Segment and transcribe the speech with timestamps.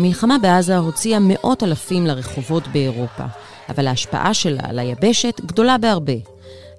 [0.00, 3.24] המלחמה בעזה הוציאה מאות אלפים לרחובות באירופה,
[3.68, 6.12] אבל ההשפעה שלה על היבשת גדולה בהרבה.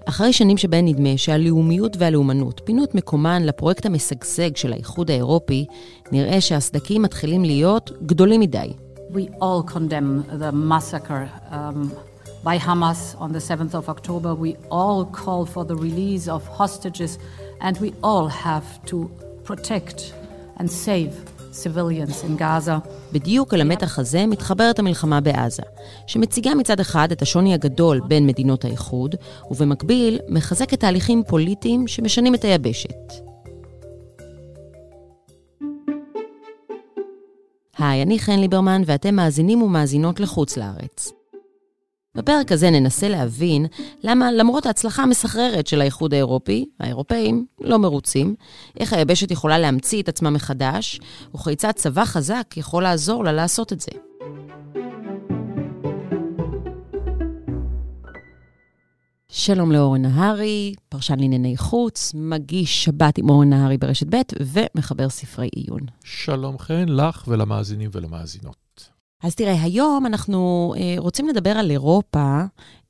[0.06, 5.66] אחרי שנים שבהן נדמה שהלאומיות והלאומנות פינו את מקומן לפרויקט המשגשג של האיחוד האירופי,
[6.12, 8.74] נראה שהסדקים מתחילים להיות גדולים מדי.
[9.14, 11.92] We all condemn the massacre um,
[12.44, 14.34] by Hamas on the 7th of October.
[14.34, 17.20] We all call for the release of hostages,
[17.66, 18.98] and we all have to
[19.44, 20.14] protect
[20.58, 21.31] and save
[23.12, 25.64] בדיוק אל המתח הזה מתחברת המלחמה בעזה,
[26.08, 29.16] שמציגה מצד אחד את השוני הגדול בין מדינות האיחוד,
[29.52, 33.14] ובמקביל מחזקת תהליכים פוליטיים שמשנים את היבשת.
[37.78, 41.21] היי, אני חן ליברמן ואתם מאזינים ומאזינות לחוץ לארץ.
[42.16, 43.66] בפרק הזה ננסה להבין
[44.04, 48.36] למה למרות ההצלחה המסחררת של האיחוד האירופי, האירופאים לא מרוצים,
[48.80, 51.00] איך היבשת יכולה להמציא את עצמה מחדש,
[51.36, 53.92] וכיצד צבא חזק יכול לעזור לה לעשות את זה.
[59.30, 65.50] שלום לאורן נהרי, פרשן לענייני חוץ, מגיש שבת עם אורן נהרי ברשת ב' ומחבר ספרי
[65.56, 65.82] עיון.
[66.04, 68.71] שלום חן, לך ולמאזינים ולמאזינות.
[69.24, 72.42] אז תראה, היום אנחנו אה, רוצים לדבר על אירופה,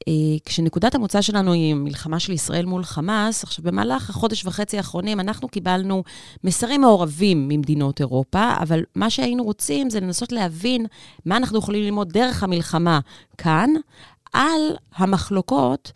[0.08, 0.14] אה,
[0.46, 3.44] כשנקודת המוצא שלנו היא מלחמה של ישראל מול חמאס.
[3.44, 6.04] עכשיו, במהלך החודש וחצי האחרונים אנחנו קיבלנו
[6.44, 10.86] מסרים מעורבים ממדינות אירופה, אבל מה שהיינו רוצים זה לנסות להבין
[11.26, 13.00] מה אנחנו יכולים ללמוד דרך המלחמה
[13.38, 13.70] כאן,
[14.34, 14.62] על
[14.96, 15.92] המחלוקות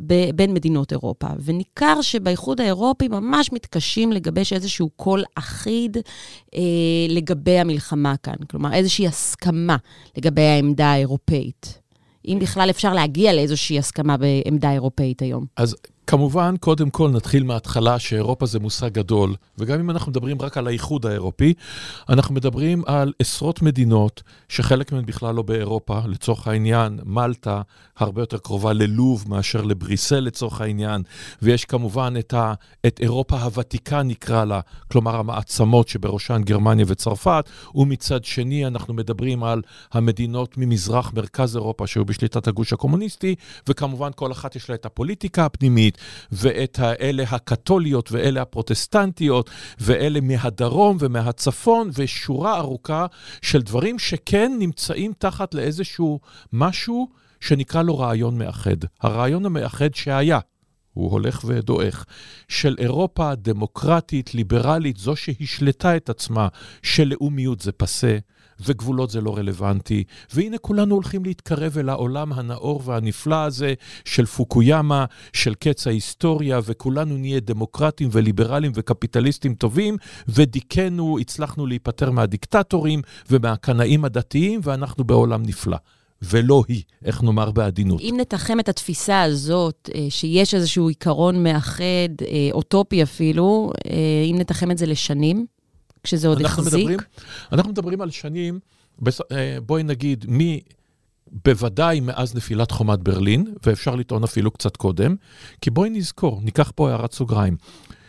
[0.00, 1.26] ב- בין מדינות אירופה.
[1.44, 5.96] וניכר שבאיחוד האירופי ממש מתקשים לגבש איזשהו קול אחיד
[6.54, 6.60] אה,
[7.08, 8.34] לגבי המלחמה כאן.
[8.50, 9.76] כלומר, איזושהי הסכמה
[10.16, 11.80] לגבי העמדה האירופאית.
[12.28, 15.44] אם בכלל אפשר להגיע לאיזושהי הסכמה בעמדה אירופאית היום.
[15.56, 20.56] אז כמובן, קודם כל נתחיל מההתחלה שאירופה זה מושג גדול, וגם אם אנחנו מדברים רק
[20.56, 21.54] על האיחוד האירופי,
[22.08, 27.62] אנחנו מדברים על עשרות מדינות שחלק מהן בכלל לא באירופה, לצורך העניין, מלטה
[27.96, 31.02] הרבה יותר קרובה ללוב מאשר לבריסל לצורך העניין,
[31.42, 32.54] ויש כמובן את, ה,
[32.86, 39.62] את אירופה הוותיקה נקרא לה, כלומר המעצמות שבראשן גרמניה וצרפת, ומצד שני אנחנו מדברים על
[39.92, 43.34] המדינות ממזרח מרכז אירופה שהיו בשליטת הגוש הקומוניסטי,
[43.68, 45.95] וכמובן כל אחת יש לה את הפוליטיקה הפנימית.
[46.32, 53.06] ואת האלה הקתוליות ואלה הפרוטסטנטיות, ואלה מהדרום ומהצפון, ושורה ארוכה
[53.42, 56.20] של דברים שכן נמצאים תחת לאיזשהו
[56.52, 57.08] משהו
[57.40, 58.76] שנקרא לו רעיון מאחד.
[59.02, 60.38] הרעיון המאחד שהיה.
[60.92, 62.04] הוא הולך ודועך,
[62.48, 66.48] של אירופה דמוקרטית, ליברלית, זו שהשלטה את עצמה,
[66.82, 68.18] שלאומיות זה פסה,
[68.60, 70.04] וגבולות זה לא רלוונטי.
[70.34, 73.74] והנה כולנו הולכים להתקרב אל העולם הנאור והנפלא הזה
[74.04, 79.96] של פוקויאמה, של קץ ההיסטוריה, וכולנו נהיה דמוקרטים וליברלים וקפיטליסטים טובים,
[80.28, 85.76] ודיכאנו, הצלחנו להיפטר מהדיקטטורים ומהקנאים הדתיים, ואנחנו בעולם נפלא.
[86.22, 88.00] ולא היא, איך נאמר בעדינות.
[88.00, 91.84] אם נתחם את התפיסה הזאת, אה, שיש איזשהו עיקרון מאחד,
[92.22, 93.92] אה, אוטופי אפילו, אה,
[94.30, 95.46] אם נתחם את זה לשנים,
[96.06, 96.80] כשזה עוד אנחנו החזיק.
[96.80, 96.98] מדברים,
[97.52, 98.60] אנחנו מדברים על שנים,
[99.32, 100.38] אה, בואי נגיד, מ...
[101.44, 105.16] בוודאי מאז נפילת חומת ברלין, ואפשר לטעון אפילו קצת קודם,
[105.60, 107.56] כי בואי נזכור, ניקח פה הערת סוגריים,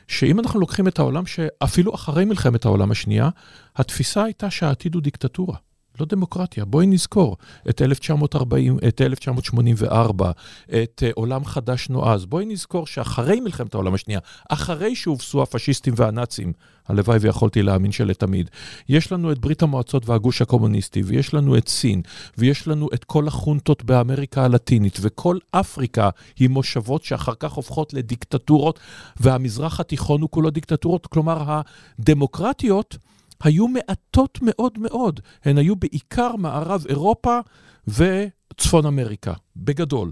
[0.07, 3.29] שאם אנחנו לוקחים את העולם שאפילו אחרי מלחמת העולם השנייה,
[3.75, 5.55] התפיסה הייתה שהעתיד הוא דיקטטורה.
[5.99, 6.65] לא דמוקרטיה.
[6.65, 7.37] בואי נזכור
[7.69, 10.31] את 1940, את 1984,
[10.67, 12.25] את uh, עולם חדש נועז.
[12.25, 14.19] בואי נזכור שאחרי מלחמת העולם השנייה,
[14.49, 16.53] אחרי שהובסו הפשיסטים והנאצים,
[16.87, 18.49] הלוואי ויכולתי להאמין שלתמיד,
[18.89, 22.01] יש לנו את ברית המועצות והגוש הקומוניסטי, ויש לנו את סין,
[22.37, 26.09] ויש לנו את כל החונטות באמריקה הלטינית, וכל אפריקה
[26.39, 28.79] היא מושבות שאחר כך הופכות לדיקטטורות,
[29.19, 31.07] והמזרח התיכון הוא כולו דיקטטורות.
[31.07, 31.61] כלומר,
[31.99, 32.97] הדמוקרטיות...
[33.43, 35.19] היו מעטות מאוד מאוד.
[35.45, 37.39] הן היו בעיקר מערב אירופה
[37.87, 40.11] וצפון אמריקה, בגדול.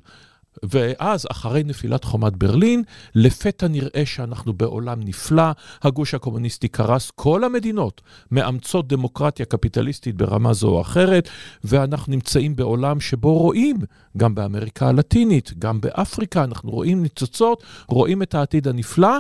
[0.63, 2.84] ואז, אחרי נפילת חומת ברלין,
[3.16, 5.52] לפתע נראה שאנחנו בעולם נפלא,
[5.84, 11.30] הגוש הקומוניסטי קרס, כל המדינות מאמצות דמוקרטיה קפיטליסטית ברמה זו או אחרת,
[11.63, 13.78] ואנחנו נמצאים בעולם שבו רואים,
[14.18, 19.18] גם באמריקה הלטינית, גם באפריקה, אנחנו רואים ניצוצות, רואים את העתיד הנפלא.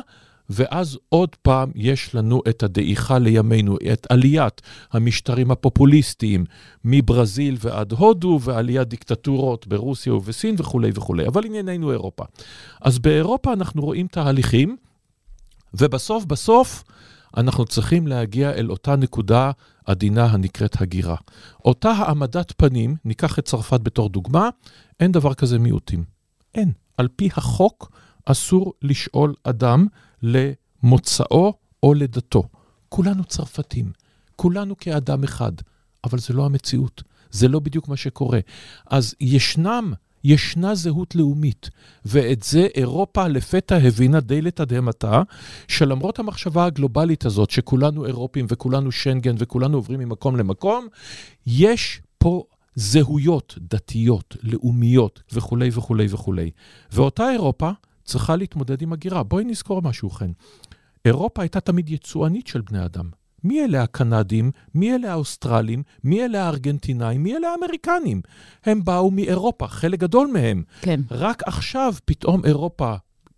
[0.49, 4.61] ואז עוד פעם יש לנו את הדעיכה לימינו, את עליית
[4.91, 6.45] המשטרים הפופוליסטיים
[6.83, 11.27] מברזיל ועד הודו, ועליית דיקטטורות ברוסיה ובסין וכולי וכולי.
[11.27, 12.23] אבל ענייננו אירופה.
[12.81, 14.77] אז באירופה אנחנו רואים תהליכים,
[15.73, 16.83] ובסוף בסוף
[17.37, 19.51] אנחנו צריכים להגיע אל אותה נקודה
[19.85, 21.15] עדינה הנקראת הגירה.
[21.65, 24.49] אותה העמדת פנים, ניקח את צרפת בתור דוגמה,
[24.99, 26.03] אין דבר כזה מיעוטים.
[26.55, 26.71] אין.
[26.97, 27.91] על פי החוק
[28.25, 29.87] אסור לשאול אדם
[30.25, 32.43] למוצאו או לדתו.
[32.89, 33.91] כולנו צרפתים,
[34.35, 35.51] כולנו כאדם אחד.
[36.03, 37.03] אבל זה לא המציאות.
[37.31, 38.39] זה לא בדיוק מה שקורה.
[38.89, 39.93] אז ישנם,
[40.23, 41.69] ישנה זהות לאומית,
[42.05, 45.21] ואת זה אירופה לפתע הבינה די לתדהמתה,
[45.67, 50.87] שלמרות המחשבה הגלובלית הזאת, שכולנו אירופים וכולנו שנגן וכולנו עוברים ממקום למקום,
[51.47, 52.43] יש פה
[52.75, 56.51] זהויות דתיות, לאומיות וכולי וכולי וכולי.
[56.91, 57.71] ואותה אירופה
[58.05, 59.23] צריכה להתמודד עם הגירה.
[59.23, 60.31] בואי נזכור משהו, חן.
[61.05, 63.09] אירופה הייתה תמיד יצואנית של בני אדם.
[63.43, 64.51] מי אלה הקנדים?
[64.75, 65.83] מי אלה האוסטרלים?
[66.03, 67.23] מי אלה הארגנטינאים?
[67.23, 68.21] מי אלה האמריקנים?
[68.63, 70.63] הם באו מאירופה, חלק גדול מהם.
[70.81, 71.01] כן.
[71.11, 72.95] רק עכשיו פתאום אירופה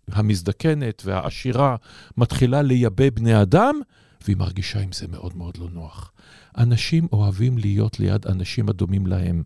[0.08, 1.76] המזדקנת והעשירה
[2.16, 3.80] מתחילה לייבא בני אדם,
[4.24, 6.12] והיא מרגישה עם זה מאוד מאוד לא נוח.
[6.58, 9.42] אנשים אוהבים להיות ליד אנשים הדומים להם.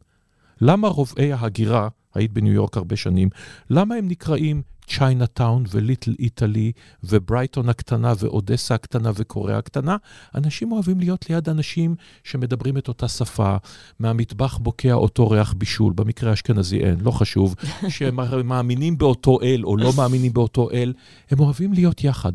[0.60, 3.28] למה רובעי ההגירה, היית בניו יורק הרבה שנים,
[3.70, 6.72] למה הם נקראים צ'יינה טאון וליטל איטלי
[7.04, 9.96] וברייטון הקטנה ואודסה הקטנה וקוריאה הקטנה?
[10.34, 11.94] אנשים אוהבים להיות ליד אנשים
[12.24, 13.56] שמדברים את אותה שפה,
[13.98, 17.54] מהמטבח בוקע אותו ריח בישול, במקרה האשכנזי אין, לא חשוב,
[17.88, 20.92] שהם מאמינים באותו אל או לא מאמינים באותו אל,
[21.30, 22.32] הם אוהבים להיות יחד.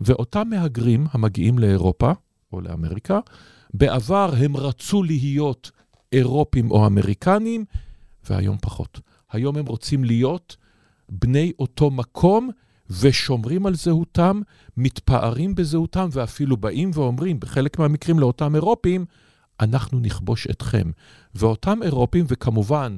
[0.00, 2.12] ואותם מהגרים המגיעים לאירופה
[2.52, 3.20] או לאמריקה,
[3.74, 5.70] בעבר הם רצו להיות
[6.12, 7.64] אירופים או אמריקנים,
[8.30, 9.00] והיום פחות.
[9.32, 10.56] היום הם רוצים להיות
[11.12, 12.50] בני אותו מקום
[13.00, 14.40] ושומרים על זהותם,
[14.76, 19.04] מתפארים בזהותם ואפילו באים ואומרים, בחלק מהמקרים לאותם אירופים,
[19.60, 20.90] אנחנו נכבוש אתכם.
[21.34, 22.96] ואותם אירופים, וכמובן,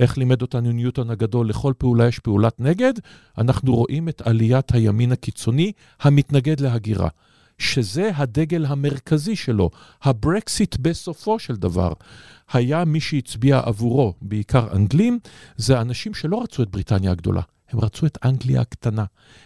[0.00, 2.92] איך לימד אותנו ניוטון הגדול, לכל פעולה יש פעולת נגד,
[3.38, 7.08] אנחנו רואים את עליית הימין הקיצוני המתנגד להגירה.
[7.58, 9.70] שזה הדגל המרכזי שלו.
[10.02, 11.92] הברקסיט בסופו של דבר
[12.52, 15.18] היה מי שהצביע עבורו, בעיקר אנגלים,
[15.56, 17.40] זה אנשים שלא רצו את בריטניה הגדולה,
[17.70, 19.04] הם רצו את אנגליה הקטנה.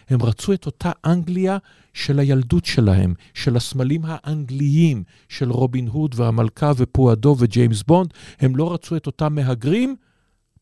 [0.09, 1.57] הם רצו את אותה אנגליה
[1.93, 8.13] של הילדות שלהם, של הסמלים האנגליים, של רובין הוד והמלכה ופועדו וג'יימס בונד.
[8.39, 9.95] הם לא רצו את אותם מהגרים,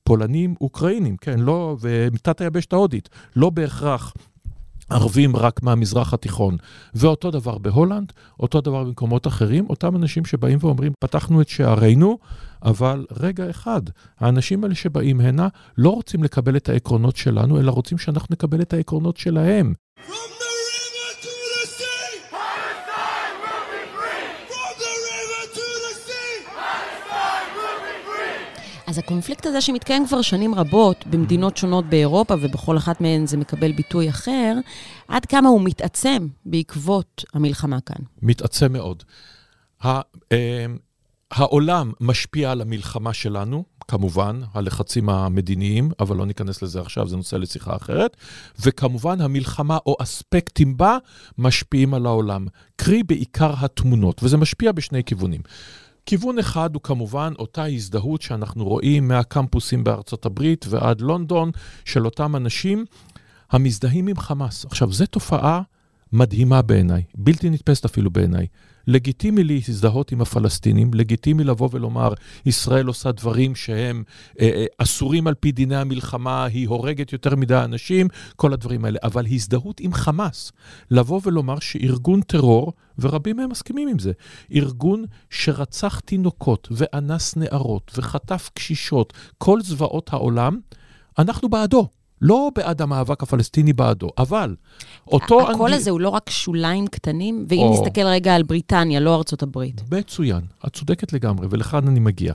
[0.04, 4.13] פולנים, אוקראינים, כן, לא, ומתת היבשת ההודית, לא בהכרח
[4.89, 6.57] ערבים רק מהמזרח התיכון.
[6.95, 12.18] ואותו דבר בהולנד, אותו דבר במקומות אחרים, אותם אנשים שבאים ואומרים, פתחנו את שערינו,
[12.63, 13.81] אבל רגע אחד,
[14.19, 15.48] האנשים האלה שבאים הנה
[15.78, 19.74] לא רוצים לקבל את העקרונות שלנו, אלא רוצים שאנחנו נקבל את העקרונות שלהם.
[28.88, 33.72] אז הקונפליקט הזה שמתקיים כבר שנים רבות במדינות שונות באירופה, ובכל אחת מהן זה מקבל
[33.72, 34.54] ביטוי אחר,
[35.07, 38.06] עד כמה הוא מתעצם בעקבות המלחמה כאן?
[38.22, 39.04] מתעצם מאוד.
[39.86, 40.01] אה,
[41.31, 47.36] העולם משפיע על המלחמה שלנו, כמובן, הלחצים המדיניים, אבל לא ניכנס לזה עכשיו, זה נושא
[47.36, 48.18] לשיחה אחרת,
[48.60, 50.98] וכמובן המלחמה או אספקטים בה
[51.38, 55.42] משפיעים על העולם, קרי בעיקר התמונות, וזה משפיע בשני כיוונים.
[56.07, 61.51] כיוון אחד הוא כמובן אותה הזדהות שאנחנו רואים מהקמפוסים בארצות הברית ועד לונדון,
[61.86, 62.86] של אותם אנשים
[63.51, 64.65] המזדהים עם חמאס.
[64.65, 65.62] עכשיו, זו תופעה
[66.13, 68.48] מדהימה בעיניי, בלתי נתפסת אפילו בעיניי.
[68.88, 72.13] לגיטימי להזדהות עם הפלסטינים, לגיטימי לבוא ולומר,
[72.45, 74.03] ישראל עושה דברים שהם
[74.39, 79.00] אה, אה, אסורים על פי דיני המלחמה, היא הורגת יותר מדי אנשים, כל הדברים האלה.
[79.03, 80.51] אבל הזדהות עם חמאס,
[80.91, 84.12] לבוא ולומר שארגון טרור, ורבים מהם מסכימים עם זה,
[84.55, 90.60] ארגון שרצח תינוקות ואנס נערות וחטף קשישות, כל זוועות העולם,
[91.20, 91.97] אנחנו בעדו.
[92.21, 94.55] לא בעד המאבק הפלסטיני בעדו, אבל
[95.07, 95.50] אותו...
[95.50, 95.74] הקול אנגל...
[95.74, 97.74] הזה הוא לא רק שוליים קטנים, ואם או...
[97.74, 99.81] נסתכל רגע על בריטניה, לא ארצות הברית.
[99.91, 102.33] מצוין, את צודקת לגמרי, ולכאן אני מגיע.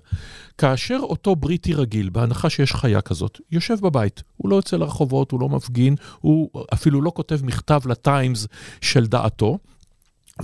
[0.59, 5.41] כאשר אותו בריטי רגיל, בהנחה שיש חיה כזאת, יושב בבית, הוא לא יוצא לרחובות, הוא
[5.41, 8.47] לא מפגין, הוא אפילו לא כותב מכתב לטיימס
[8.81, 9.59] של דעתו,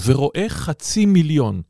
[0.05, 1.63] ורואה חצי מיליון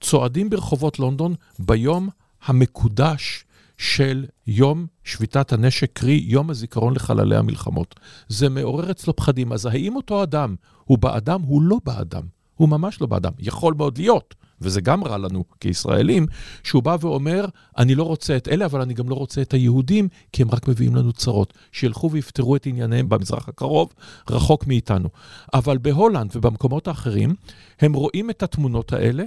[0.00, 2.08] צועדים ברחובות לונדון ביום
[2.44, 3.43] המקודש
[3.78, 8.00] של יום שביתת הנשק, קרי יום הזיכרון לחללי המלחמות.
[8.28, 9.52] זה מעורר אצלו פחדים.
[9.52, 10.54] אז האם אותו אדם
[10.84, 11.42] הוא באדם?
[11.42, 12.22] הוא לא באדם.
[12.54, 13.32] הוא ממש לא באדם.
[13.38, 16.26] יכול מאוד להיות, וזה גם רע לנו כישראלים,
[16.62, 17.44] שהוא בא ואומר,
[17.78, 20.68] אני לא רוצה את אלה, אבל אני גם לא רוצה את היהודים, כי הם רק
[20.68, 21.54] מביאים לנו צרות.
[21.72, 23.92] שילכו ויפתרו את ענייניהם במזרח הקרוב,
[24.30, 25.08] רחוק מאיתנו.
[25.54, 27.34] אבל בהולנד ובמקומות האחרים,
[27.80, 29.24] הם רואים את התמונות האלה,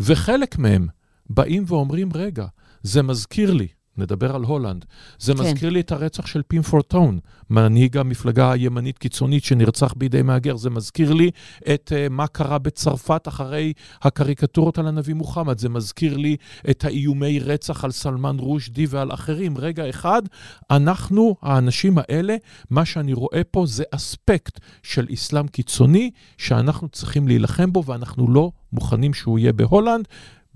[0.00, 0.86] וחלק מהם
[1.30, 2.46] באים ואומרים, רגע,
[2.82, 4.84] זה מזכיר לי נדבר על הולנד.
[5.18, 5.40] זה כן.
[5.40, 7.18] מזכיר לי את הרצח של פים פורטון,
[7.50, 10.56] מנהיג המפלגה הימנית קיצונית שנרצח בידי מהגר.
[10.56, 11.30] זה מזכיר לי
[11.74, 15.58] את uh, מה קרה בצרפת אחרי הקריקטורות על הנביא מוחמד.
[15.58, 16.36] זה מזכיר לי
[16.70, 19.58] את האיומי רצח על סלמן רושדי ועל אחרים.
[19.58, 20.22] רגע אחד,
[20.70, 22.36] אנחנו, האנשים האלה,
[22.70, 28.50] מה שאני רואה פה זה אספקט של אסלאם קיצוני שאנחנו צריכים להילחם בו ואנחנו לא
[28.72, 30.08] מוכנים שהוא יהיה בהולנד.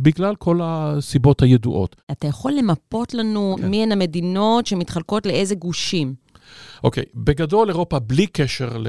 [0.02, 1.96] בגלל כל הסיבות הידועות.
[2.10, 3.68] אתה יכול למפות לנו כן.
[3.68, 6.14] מי הן המדינות שמתחלקות לאיזה גושים?
[6.84, 8.86] אוקיי, okay, בגדול אירופה בלי קשר ל...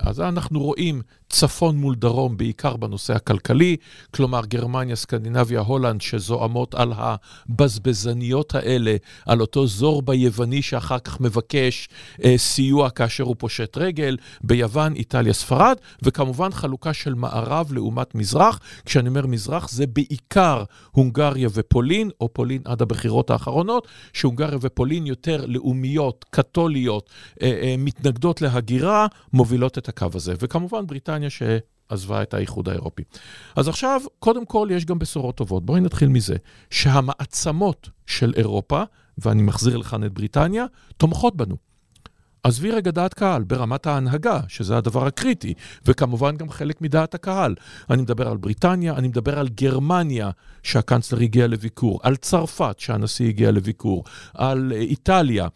[0.00, 3.76] אז אנחנו רואים צפון מול דרום, בעיקר בנושא הכלכלי,
[4.14, 8.96] כלומר גרמניה, סקנדינביה, הולנד, שזועמות על הבזבזניות האלה,
[9.26, 11.88] על אותו זורבה יווני שאחר כך מבקש
[12.24, 18.60] אה, סיוע כאשר הוא פושט רגל, ביוון, איטליה, ספרד, וכמובן חלוקה של מערב לעומת מזרח.
[18.84, 25.44] כשאני אומר מזרח, זה בעיקר הונגריה ופולין, או פולין עד הבחירות האחרונות, שהונגריה ופולין יותר
[25.46, 27.10] לאומיות, קתוליות,
[27.42, 30.34] אה, אה, מתנגדות להגירה, מובילות את הקו הזה.
[30.40, 33.02] וכמובן בריטניה שעזבה את האיחוד האירופי.
[33.56, 35.66] אז עכשיו, קודם כל, יש גם בשורות טובות.
[35.66, 36.36] בואי נתחיל מזה,
[36.70, 38.82] שהמעצמות של אירופה,
[39.18, 40.64] ואני מחזיר לכאן את בריטניה,
[40.96, 41.56] תומכות בנו.
[42.42, 45.54] עזבי רגע דעת קהל, ברמת ההנהגה, שזה הדבר הקריטי,
[45.86, 47.54] וכמובן גם חלק מדעת הקהל.
[47.90, 50.30] אני מדבר על בריטניה, אני מדבר על גרמניה,
[50.62, 55.48] שהקנצלר הגיע לביקור, על צרפת, שהנשיא הגיע לביקור, על איטליה.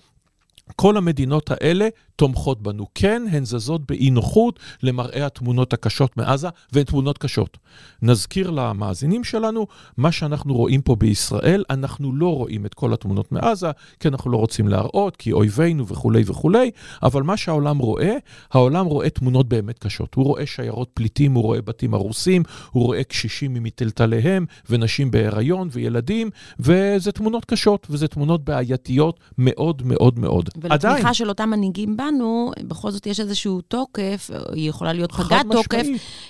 [0.76, 2.86] כל המדינות האלה תומכות בנו.
[2.94, 7.58] כן, הן זזות באי נוחות למראה התמונות הקשות מעזה, והן תמונות קשות.
[8.02, 9.66] נזכיר למאזינים שלנו,
[9.96, 14.36] מה שאנחנו רואים פה בישראל, אנחנו לא רואים את כל התמונות מעזה, כי אנחנו לא
[14.36, 16.70] רוצים להראות, כי אויבינו וכולי וכולי,
[17.02, 18.16] אבל מה שהעולם רואה,
[18.52, 20.14] העולם רואה תמונות באמת קשות.
[20.14, 26.30] הוא רואה שיירות פליטים, הוא רואה בתים הרוסים, הוא רואה קשישים ממיטלטליהם, ונשים בהיריון, וילדים,
[26.60, 30.48] וזה תמונות קשות, וזה תמונות בעייתיות מאוד מאוד מאוד.
[30.56, 35.46] ולתמיכה עדיין, של אותם מנהיגים בנו, בכל זאת יש איזשהו תוקף, היא יכולה להיות פגת
[35.52, 35.86] תוקף,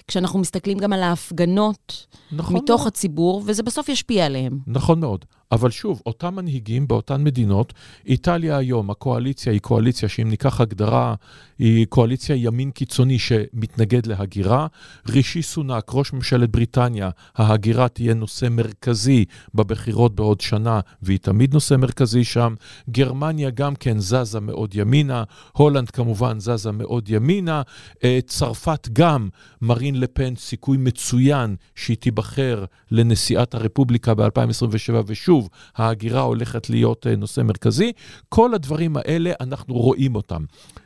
[0.09, 2.89] כשאנחנו מסתכלים גם על ההפגנות נכון מתוך מאוד.
[2.89, 4.59] הציבור, וזה בסוף ישפיע עליהם.
[4.67, 5.25] נכון מאוד.
[5.55, 7.73] אבל שוב, אותם מנהיגים באותן מדינות,
[8.07, 11.15] איטליה היום, הקואליציה היא קואליציה שאם ניקח הגדרה,
[11.59, 14.67] היא קואליציה ימין קיצוני שמתנגד להגירה.
[15.09, 21.75] רישי סונאק, ראש ממשלת בריטניה, ההגירה תהיה נושא מרכזי בבחירות בעוד שנה, והיא תמיד נושא
[21.75, 22.55] מרכזי שם.
[22.91, 27.63] גרמניה גם כן זזה מאוד ימינה, הולנד כמובן זזה מאוד ימינה,
[28.05, 29.29] אה, צרפת גם,
[29.63, 37.17] מרין לפן, סיכוי מצוין שהיא תיבחר לנשיאת הרפובליקה ב-2027, ושוב, שוב, ההגירה הולכת להיות אה,
[37.17, 37.93] נושא מרכזי.
[38.29, 40.45] כל הדברים האלה, אנחנו רואים אותם.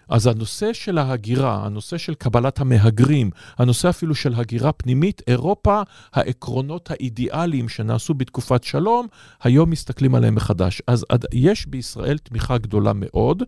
[0.09, 6.91] אז הנושא של ההגירה, הנושא של קבלת המהגרים, הנושא אפילו של הגירה פנימית, אירופה, העקרונות
[6.91, 9.07] האידיאליים שנעשו בתקופת שלום,
[9.43, 10.83] היום מסתכלים עליהם מחדש.
[10.87, 13.43] אז יש בישראל תמיכה גדולה מאוד,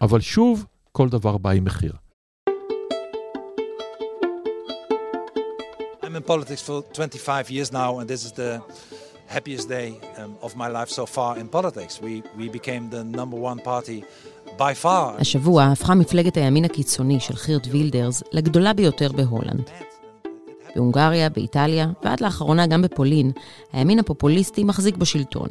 [0.00, 1.92] אבל שוב, כל דבר בא עם מחיר.
[6.02, 8.60] I'm in politics for 25 years now, and this is the
[9.36, 11.94] happiest day um, of my life so far in politics.
[12.06, 14.04] We, we became the number one party
[14.58, 15.20] by far.
[15.20, 19.70] השבוע הפכה מפלגת הימין הקיצוני של חירט וילדרס לגדולה ביותר בהולנד.
[20.76, 23.30] בהונגריה, באיטליה, ועד לאחרונה גם בפולין,
[23.72, 25.48] הימין הפופוליסטי מחזיק בשלטון.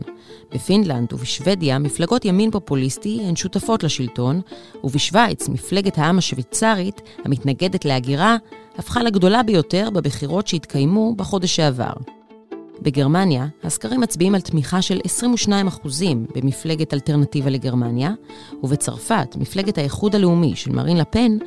[0.54, 4.42] בפינלנד ובשוודיה, מפלגות ימין פופוליסטי הן שותפות לשלטון,
[4.84, 8.38] ובשוויץ, מפלגת העם השוויצרית, המתנגדת להגירה,
[8.78, 11.94] הפכה לגדולה ביותר בבחירות שהתקיימו בחודש שעבר.
[12.82, 15.00] בגרמניה, הסקרים מצביעים על תמיכה של
[15.48, 15.52] 22%
[16.36, 18.12] במפלגת אלטרנטיבה לגרמניה,
[18.64, 21.38] ובצרפת, מפלגת האיחוד הלאומי של מרין לפן,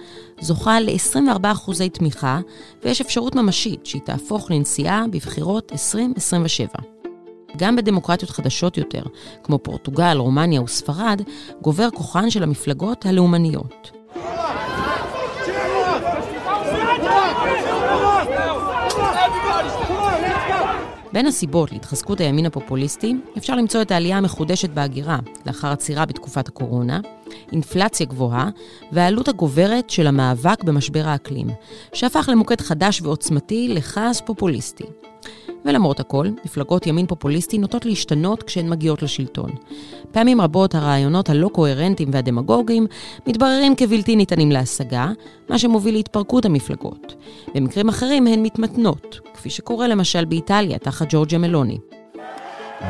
[0.41, 2.41] זוכה ל-24% תמיכה,
[2.85, 6.69] ויש אפשרות ממשית שהיא תהפוך לנשיאה בבחירות 2027.
[7.57, 9.03] גם בדמוקרטיות חדשות יותר,
[9.43, 11.23] כמו פורטוגל, רומניה וספרד,
[11.62, 13.91] גובר כוחן של המפלגות הלאומניות.
[21.12, 27.00] בין הסיבות להתחזקות הימין הפופוליסטי, אפשר למצוא את העלייה המחודשת בהגירה לאחר עצירה בתקופת הקורונה,
[27.52, 28.50] אינפלציה גבוהה
[28.92, 31.47] והעלות הגוברת של המאבק במשבר האקלים,
[31.92, 34.85] שהפך למוקד חדש ועוצמתי לכעס פופוליסטי.
[35.64, 39.50] ולמרות הכל, מפלגות ימין פופוליסטי נוטות להשתנות כשהן מגיעות לשלטון.
[40.12, 42.87] פעמים רבות הרעיונות הלא קוהרנטיים והדמגוגיים
[43.26, 45.11] מתבררים כבלתי ניתנים להשגה,
[45.49, 47.14] מה שמוביל להתפרקות המפלגות.
[47.54, 51.78] במקרים אחרים הן מתמתנות, כפי שקורה למשל באיטליה תחת ג'ורג'ה מלוני.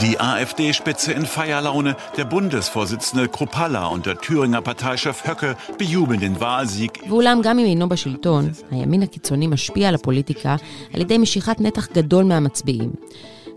[0.01, 7.09] Die AfD-Spitze in Feierlaune, der Bundesvorsitzende Kruppalla und der Thüringer Parteichef Höcke bejubeln den Wahlsieg.
[7.09, 10.57] ואולם, גם אם אינו בשלטון, הימין הקיצוני משפיע על הפוליטיקה
[10.95, 12.91] על ידי משיכת נתח גדול מהמצביעים.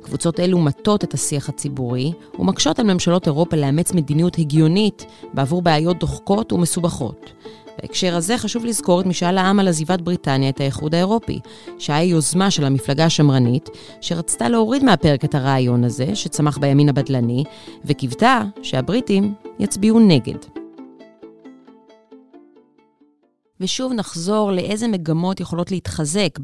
[0.02, 6.00] קבוצות אלו מטות את השיח הציבורי ומקשות על ממשלות אירופה לאמץ מדיניות הגיונית בעבור בעיות
[6.00, 7.34] דוחקות ומסובכות.
[7.82, 11.40] בהקשר הזה חשוב לזכור את משאל העם על עזיבת בריטניה את האיחוד האירופי,
[11.80, 13.70] שהיה יוזמה של המפלגה השמרנית,
[14.02, 17.44] שרצתה להוריד מהפרק את הרעיון הזה, שצמח בימין הבדלני,
[17.86, 20.38] וקיוותה שהבריטים יצביעו נגד.
[23.60, 26.40] ושוב נחזור לאיזה מגמות יכולות להתחזק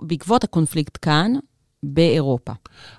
[0.00, 1.32] בעקבות הקונפליקט כאן,
[1.82, 2.52] באירופה.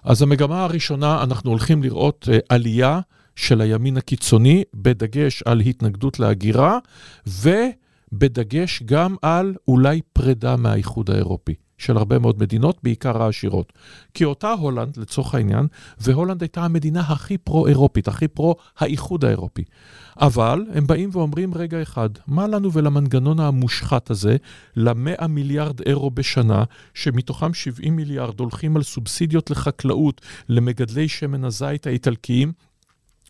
[0.04, 3.00] אז המגמה הראשונה, אנחנו הולכים לראות uh, עלייה
[3.36, 6.80] של הימין הקיצוני, בדגש על התנגדות להגירה,
[7.28, 11.54] ובדגש גם על אולי פרידה מהאיחוד האירופי.
[11.78, 13.74] של הרבה מאוד מדינות, בעיקר העשירות.
[14.14, 15.68] כי אותה הולנד, לצורך העניין,
[16.00, 19.64] והולנד הייתה המדינה הכי פרו-אירופית, הכי פרו-האיחוד האירופי.
[20.22, 24.36] אבל הם באים ואומרים, רגע אחד, מה לנו ולמנגנון המושחת הזה,
[24.76, 26.64] למאה מיליארד אירו בשנה,
[26.94, 32.52] שמתוכם 70 מיליארד הולכים על סובסידיות לחקלאות למגדלי שמן הזית האיטלקיים,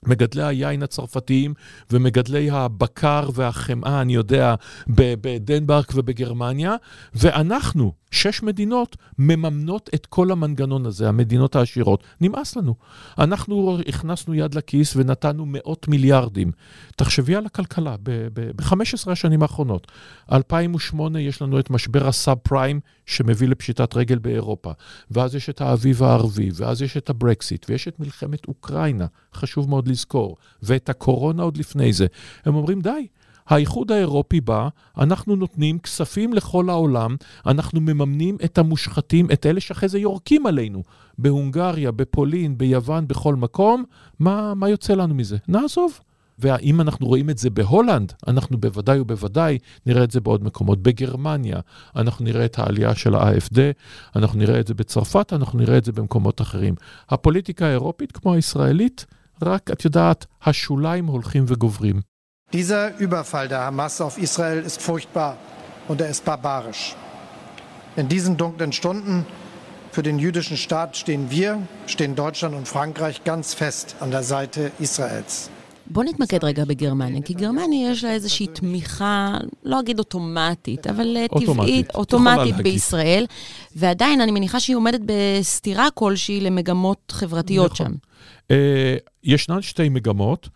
[0.08, 1.54] מגדלי היין הצרפתיים
[1.92, 4.56] ומגדלי הבקר והחמאה, אני יודע,
[4.88, 6.76] בדנמרק ובגרמניה,
[7.14, 12.04] ואנחנו, שש מדינות, מממנות את כל המנגנון הזה, המדינות העשירות.
[12.22, 12.76] נמאס לנו.
[13.20, 16.52] אנחנו הכנסנו יד לכיס ונתנו מאות מיליארדים.
[16.96, 19.92] תחשבי על הכלכלה ב-15 השנים האחרונות.
[20.32, 24.72] 2008 יש לנו את משבר הסאב פריים שמביא לפשיטת רגל באירופה,
[25.12, 29.88] ואז יש את האביב הערבי, ואז יש את הברקסיט, ויש את מלחמת אוקראינה, חשוב מאוד
[29.88, 32.06] לזכור, ואת הקורונה עוד לפני זה.
[32.46, 33.08] הם אומרים, די,
[33.48, 39.90] האיחוד האירופי בא, אנחנו נותנים כספים לכל העולם, אנחנו מממנים את המושחתים, את אלה שאחרי
[39.90, 40.84] זה יורקים עלינו.
[41.18, 43.84] בהונגריה, בפולין, ביוון, בכל מקום,
[44.20, 45.38] מה, מה יוצא לנו מזה?
[45.48, 46.00] נעזוב.
[46.40, 50.84] ואם אנחנו רואים את זה בהולנד, אנחנו בוודאי ובוודאי נראה את זה בעוד מקומות.
[50.84, 51.60] בגרמניה,
[51.96, 53.58] אנחנו נראה את העלייה של ה-AFD,
[54.16, 56.76] אנחנו נראה את זה בצרפת, אנחנו נראה את זה במקומות אחרים.
[57.10, 59.06] הפוליטיקה האירופית, כמו הישראלית,
[59.42, 62.02] רק, את יודעת, השוליים הולכים וגוברים.
[62.54, 65.36] Dieser Überfall der Hamas auf Israel ist furchtbar
[65.88, 66.96] und er ist barbarisch.
[67.98, 69.26] In diesen dunklen Stunden
[69.92, 74.72] für den jüdischen Staat stehen wir, stehen Deutschland und Frankreich ganz fest an der Seite
[74.80, 75.50] Israels.
[75.88, 81.56] בוא נתמקד רגע בגרמניה, כי גרמניה יש לה איזושהי תמיכה, לא אגיד אוטומטית, אבל אוטומטית,
[81.56, 83.26] טבעית, אוטומטית בישראל,
[83.76, 87.88] ועדיין אני מניחה שהיא עומדת בסתירה כלשהי למגמות חברתיות נכון.
[87.88, 87.94] שם.
[88.52, 88.56] Uh,
[89.24, 90.50] ישנן שתי מגמות.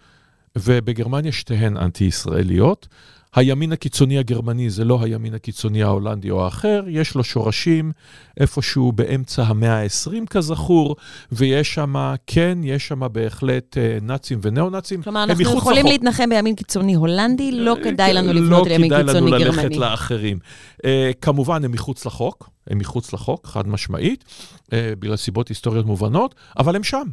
[0.55, 2.87] ובגרמניה שתיהן אנטי-ישראליות.
[3.35, 7.91] הימין הקיצוני הגרמני זה לא הימין הקיצוני ההולנדי או האחר, יש לו שורשים
[8.39, 10.95] איפשהו באמצע המאה ה-20 כזכור,
[11.31, 15.01] ויש שם, כן, יש שם בהחלט אה, נאצים וניאו-נאצים.
[15.01, 15.91] כלומר, אנחנו יכולים לחוק.
[15.91, 19.31] להתנחם בימין קיצוני הולנדי, לא אה, כדאי לנו לבנות לא לימין קיצוני גרמני.
[19.31, 20.39] לא כדאי לנו ללכת לאחרים.
[20.85, 24.23] אה, כמובן, הם מחוץ לחוק, הם מחוץ לחוק, חד משמעית,
[24.71, 27.03] בגלל סיבות היסטוריות מובנות, אבל הם שם.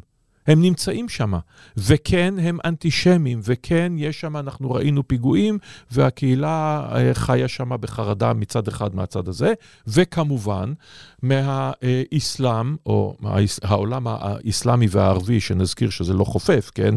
[0.47, 1.33] הם נמצאים שם.
[1.77, 5.59] וכן, הם אנטישמים, וכן, יש שם, אנחנו ראינו פיגועים,
[5.91, 9.53] והקהילה אה, חיה שם בחרדה מצד אחד מהצד הזה,
[9.87, 10.73] וכמובן,
[11.23, 13.17] מהאסלאם, או
[13.63, 16.95] העולם האסלאמי והערבי, שנזכיר שזה לא חופף, כן?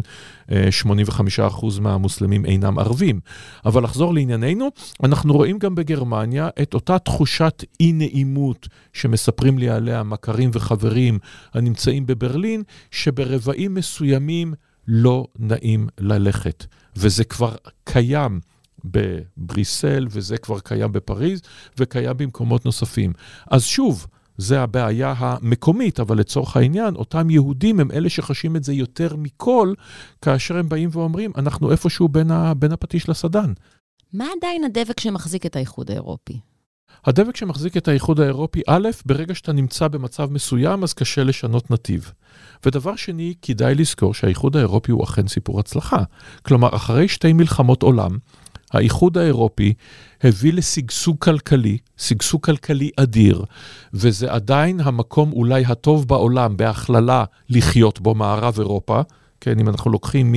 [0.49, 3.19] 85% מהמוסלמים אינם ערבים.
[3.65, 4.69] אבל לחזור לענייננו,
[5.03, 11.19] אנחנו רואים גם בגרמניה את אותה תחושת אי-נעימות שמספרים לי עליה מכרים וחברים
[11.53, 14.53] הנמצאים בברלין, שברבעים מסוימים
[14.87, 16.65] לא נעים ללכת.
[16.95, 18.39] וזה כבר קיים.
[18.85, 21.41] בבריסל, וזה כבר קיים בפריז,
[21.77, 23.13] וקיים במקומות נוספים.
[23.51, 24.07] אז שוב,
[24.39, 29.73] זה הבעיה המקומית, אבל לצורך העניין, אותם יהודים הם אלה שחשים את זה יותר מכל,
[30.21, 33.53] כאשר הם באים ואומרים, אנחנו איפשהו בין, ה, בין הפטיש לסדן.
[34.13, 36.39] מה עדיין הדבק שמחזיק את האיחוד האירופי?
[37.05, 42.11] הדבק שמחזיק את האיחוד האירופי, א', ברגע שאתה נמצא במצב מסוים, אז קשה לשנות נתיב.
[42.65, 46.03] ודבר שני, כדאי לזכור שהאיחוד האירופי הוא אכן סיפור הצלחה.
[46.41, 48.17] כלומר, אחרי שתי מלחמות עולם,
[48.73, 49.73] האיחוד האירופי
[50.23, 53.43] הביא לשגשוג כלכלי, שגשוג כלכלי אדיר,
[53.93, 59.01] וזה עדיין המקום אולי הטוב בעולם בהכללה לחיות בו, מערב אירופה.
[59.41, 60.35] כן, אם אנחנו לוקחים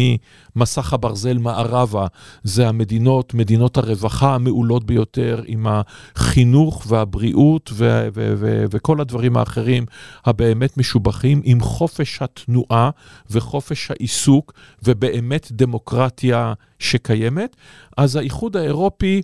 [0.56, 2.06] ממסך הברזל מערבה,
[2.42, 9.86] זה המדינות, מדינות הרווחה המעולות ביותר, עם החינוך והבריאות ו- ו- ו- וכל הדברים האחרים
[10.24, 12.90] הבאמת משובחים, עם חופש התנועה
[13.30, 17.56] וחופש העיסוק, ובאמת דמוקרטיה שקיימת.
[17.96, 19.22] אז האיחוד האירופי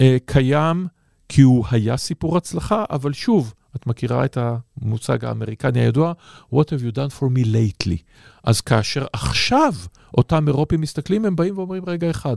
[0.00, 0.86] אה, קיים
[1.28, 6.12] כי הוא היה סיפור הצלחה, אבל שוב, את מכירה את המושג האמריקני הידוע,
[6.52, 7.96] What have you done for me lately?
[8.44, 9.72] אז כאשר עכשיו
[10.18, 12.36] אותם אירופים מסתכלים, הם באים ואומרים, רגע אחד,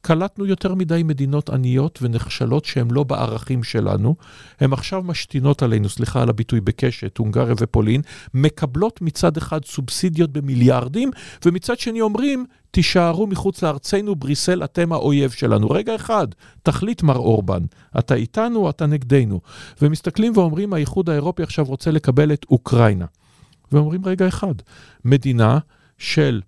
[0.00, 4.16] קלטנו יותר מדי מדינות עניות ונחשלות שהן לא בערכים שלנו,
[4.60, 8.02] הן עכשיו משתינות עלינו, סליחה על הביטוי בקשת, הונגריה ופולין,
[8.34, 11.10] מקבלות מצד אחד סובסידיות במיליארדים,
[11.44, 15.70] ומצד שני אומרים, תישארו מחוץ לארצנו, בריסל, אתם האויב שלנו.
[15.70, 16.26] רגע אחד,
[16.62, 17.62] תחליט מר אורבן,
[17.98, 19.40] אתה איתנו, אתה נגדנו.
[19.82, 23.06] ומסתכלים ואומרים, האיחוד האירופי עכשיו רוצה לקבל את אוקראינה.
[23.72, 24.54] ואומרים, רגע אחד,
[25.04, 25.58] מדינה
[25.98, 26.40] של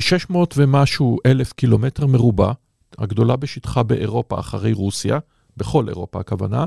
[0.00, 2.52] 600 ומשהו אלף קילומטר מרובע,
[2.98, 5.18] הגדולה בשטחה באירופה אחרי רוסיה,
[5.56, 6.66] בכל אירופה הכוונה,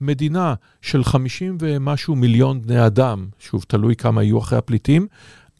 [0.00, 5.06] מדינה של 50 ומשהו מיליון בני אדם, שוב, תלוי כמה יהיו אחרי הפליטים,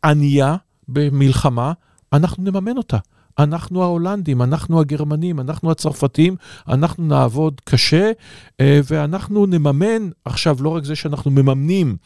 [0.05, 0.57] ענייה
[0.89, 1.73] במלחמה,
[2.17, 2.99] אנחנו נממן אותה.
[3.39, 6.37] אנחנו ההולנדים, אנחנו הגרמנים, אנחנו הצרפתים,
[6.69, 8.13] אנחנו נעבוד קשה,
[8.61, 11.97] אה, ואנחנו נממן, עכשיו, לא רק זה שאנחנו מממנים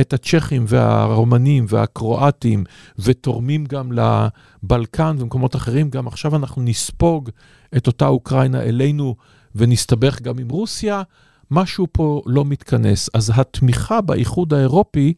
[0.00, 2.64] את הצ'כים והרומנים והקרואטים,
[2.98, 7.30] ותורמים גם לבלקן ומקומות אחרים, גם עכשיו אנחנו נספוג
[7.76, 9.16] את אותה אוקראינה אלינו
[9.54, 11.02] ונסתבך גם עם רוסיה,
[11.50, 13.10] משהו פה לא מתכנס.
[13.14, 15.14] אז התמיכה באיחוד האירופי,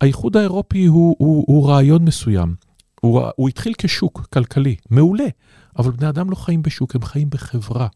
[0.00, 2.67] האיחוד האירופי הוא, הוא, הוא רעיון מסוים.
[3.00, 5.26] הוא, הוא התחיל כשוק כלכלי, מעולה,
[5.78, 7.86] אבל בני אדם לא חיים בשוק, הם חיים בחברה.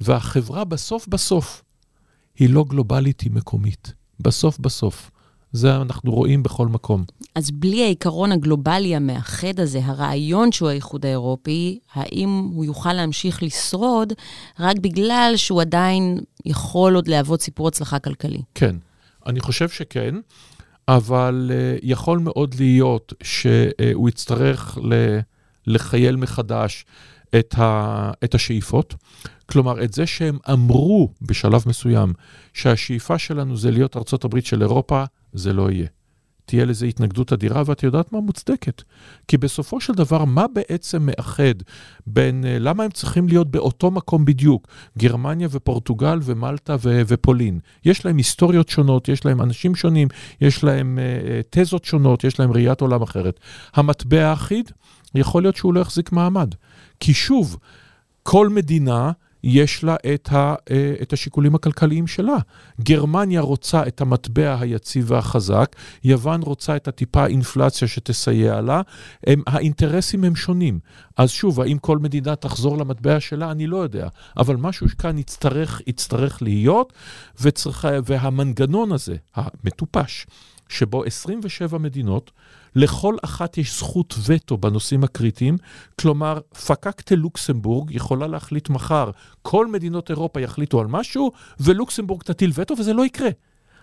[0.00, 1.62] והחברה בסוף בסוף
[2.38, 3.92] היא לא גלובלית, היא מקומית.
[4.20, 5.10] בסוף בסוף.
[5.52, 7.04] זה אנחנו רואים בכל מקום.
[7.34, 14.12] אז בלי העיקרון הגלובלי המאחד הזה, הרעיון שהוא האיחוד האירופי, האם הוא יוכל להמשיך לשרוד
[14.60, 18.42] רק בגלל שהוא עדיין יכול עוד להוות סיפור הצלחה כלכלי?
[18.54, 18.76] כן,
[19.26, 20.14] אני חושב שכן.
[20.88, 24.78] אבל uh, יכול מאוד להיות שהוא יצטרך
[25.66, 26.84] לחייל מחדש
[27.38, 28.94] את, ה, את השאיפות.
[29.46, 32.12] כלומר, את זה שהם אמרו בשלב מסוים
[32.52, 35.86] שהשאיפה שלנו זה להיות ארצות הברית של אירופה, זה לא יהיה.
[36.44, 38.20] תהיה לזה התנגדות אדירה, ואת יודעת מה?
[38.20, 38.82] מוצדקת.
[39.28, 41.54] כי בסופו של דבר, מה בעצם מאחד
[42.06, 44.68] בין, uh, למה הם צריכים להיות באותו מקום בדיוק?
[44.98, 47.58] גרמניה ופורטוגל ומלטה ו- ופולין.
[47.84, 50.08] יש להם היסטוריות שונות, יש להם אנשים שונים,
[50.40, 53.40] יש להם uh, תזות שונות, יש להם ראיית עולם אחרת.
[53.74, 54.70] המטבע האחיד,
[55.14, 56.54] יכול להיות שהוא לא יחזיק מעמד.
[57.00, 57.58] כי שוב,
[58.22, 59.12] כל מדינה
[59.44, 62.36] יש לה את, ה, אה, את השיקולים הכלכליים שלה.
[62.80, 68.80] גרמניה רוצה את המטבע היציב והחזק, יוון רוצה את הטיפה אינפלציה שתסייע לה,
[69.26, 70.78] הם, האינטרסים הם שונים.
[71.16, 73.50] אז שוב, האם כל מדינה תחזור למטבע שלה?
[73.50, 74.08] אני לא יודע.
[74.36, 76.92] אבל משהו כאן יצטרך, יצטרך להיות,
[77.40, 80.26] וצריך, והמנגנון הזה, המטופש,
[80.68, 82.30] שבו 27 מדינות,
[82.74, 85.56] לכל אחת יש זכות וטו בנושאים הקריטיים,
[86.00, 89.10] כלומר, פקקטה לוקסמבורג יכולה להחליט מחר,
[89.42, 93.30] כל מדינות אירופה יחליטו על משהו, ולוקסמבורג תטיל וטו, וזה לא יקרה.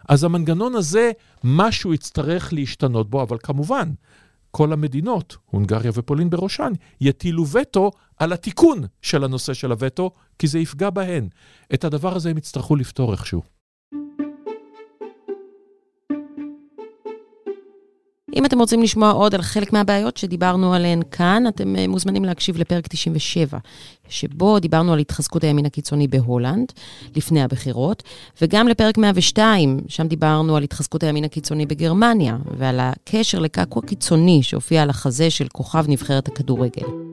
[0.09, 1.11] אז המנגנון הזה,
[1.43, 3.91] משהו יצטרך להשתנות בו, אבל כמובן,
[4.51, 6.71] כל המדינות, הונגריה ופולין בראשן,
[7.01, 11.27] יטילו וטו על התיקון של הנושא של הווטו, כי זה יפגע בהן.
[11.73, 13.58] את הדבר הזה הם יצטרכו לפתור איכשהו.
[18.35, 22.57] אם אתם רוצים לשמוע עוד על חלק מהבעיות שדיברנו עליהן כאן, אתם אה, מוזמנים להקשיב
[22.57, 23.57] לפרק 97,
[24.09, 26.71] שבו דיברנו על התחזקות הימין הקיצוני בהולנד,
[27.15, 28.03] לפני הבחירות,
[28.41, 34.81] וגם לפרק 102, שם דיברנו על התחזקות הימין הקיצוני בגרמניה, ועל הקשר לקעקוע קיצוני שהופיע
[34.81, 37.08] על החזה של כוכב נבחרת הכדורגל.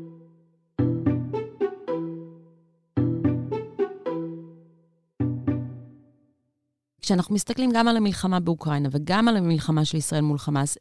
[7.07, 10.79] כשאנחנו מסתכלים גם על המלחמה באוקראינה וגם על המלחמה של ישראל מול חמאס,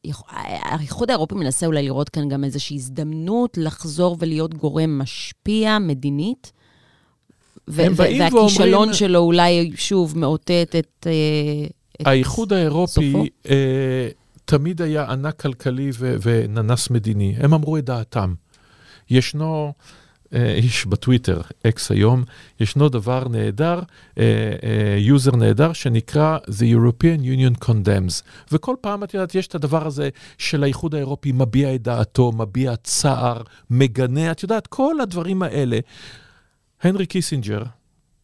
[0.64, 6.52] האיחוד האירופי מנסה אולי לראות כאן גם איזושהי הזדמנות לחזור ולהיות גורם משפיע מדינית.
[7.68, 8.94] והכישלון ואומרים...
[8.94, 11.08] שלו אולי שוב מאותת את...
[11.08, 11.68] אה,
[12.02, 13.14] את האיחוד האירופי
[13.50, 14.10] אה,
[14.46, 17.36] תמיד היה ענק כלכלי ו- וננס מדיני.
[17.38, 18.34] הם אמרו את דעתם.
[19.10, 19.74] ישנו...
[20.36, 22.24] איש בטוויטר, אקס היום,
[22.60, 23.80] ישנו דבר נהדר,
[24.98, 28.24] יוזר uh, uh, נהדר, שנקרא The European Union Condemns.
[28.52, 32.76] וכל פעם, את יודעת, יש את הדבר הזה של האיחוד האירופי מביע את דעתו, מביע
[32.76, 35.80] צער, מגנה, את יודעת, כל הדברים האלה.
[36.82, 37.64] הנרי קיסינג'ר,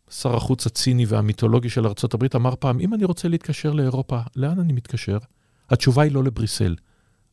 [0.10, 4.74] שר החוץ הציני והמיתולוגי של ארה"ב, אמר פעם, אם אני רוצה להתקשר לאירופה, לאן אני
[4.74, 5.18] מתקשר?
[5.70, 6.76] התשובה היא לא לבריסל.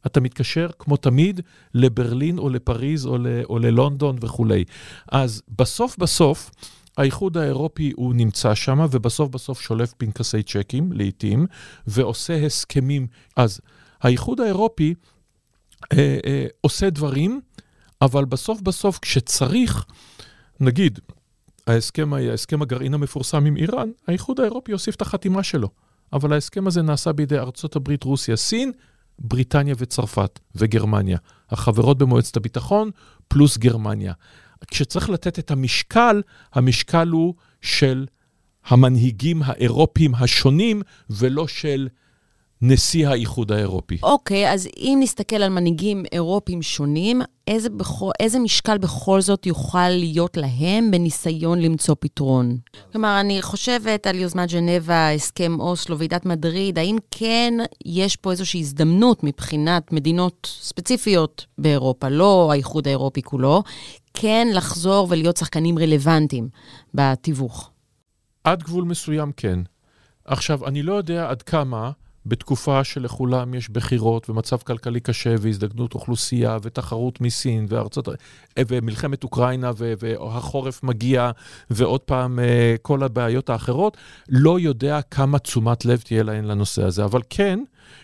[0.06, 1.40] אתה מתקשר, כמו תמיד,
[1.74, 4.64] לברלין או לפריז או, ל- או ללונדון וכולי.
[5.12, 6.50] אז בסוף בסוף,
[6.98, 11.46] האיחוד האירופי הוא נמצא שם, ובסוף בסוף שולף פנקסי צ'קים, לעתים,
[11.86, 13.06] ועושה הסכמים.
[13.36, 13.60] אז
[14.00, 14.94] האיחוד האירופי
[15.92, 17.40] אה, אה, עושה דברים,
[18.02, 19.84] אבל בסוף בסוף, כשצריך,
[20.60, 20.98] נגיד,
[21.66, 25.68] ההסכם, ההסכם הגרעין המפורסם עם איראן, האיחוד האירופי יוסיף את החתימה שלו.
[26.12, 28.72] אבל ההסכם הזה נעשה בידי ארצות הברית, רוסיה, סין,
[29.18, 31.18] בריטניה וצרפת וגרמניה,
[31.50, 32.90] החברות במועצת הביטחון,
[33.28, 34.12] פלוס גרמניה.
[34.66, 38.06] כשצריך לתת את המשקל, המשקל הוא של
[38.66, 41.88] המנהיגים האירופיים השונים, ולא של
[42.62, 43.98] נשיא האיחוד האירופי.
[44.02, 49.46] אוקיי, okay, אז אם נסתכל על מנהיגים אירופיים שונים, איזה, בכל, איזה משקל בכל זאת
[49.46, 52.58] יוכל להיות להם בניסיון למצוא פתרון?
[52.92, 57.54] כלומר, אני חושבת על יוזמת ז'נבה, הסכם אוסלו, ועידת מדריד, האם כן
[57.86, 63.62] יש פה איזושהי הזדמנות מבחינת מדינות ספציפיות באירופה, לא האיחוד האירופי כולו,
[64.14, 66.48] כן לחזור ולהיות שחקנים רלוונטיים
[66.94, 67.70] בתיווך?
[68.44, 69.60] עד גבול מסוים כן.
[70.24, 71.90] עכשיו, אני לא יודע עד כמה
[72.28, 78.08] בתקופה שלכולם יש בחירות ומצב כלכלי קשה והזדקנות אוכלוסייה ותחרות מסין וארצות,
[78.58, 81.30] ומלחמת אוקראינה והחורף מגיע
[81.70, 83.96] ועוד פעם אה, כל הבעיות האחרות,
[84.28, 87.04] לא יודע כמה תשומת לב תהיה להן לנושא הזה.
[87.04, 87.60] אבל כן,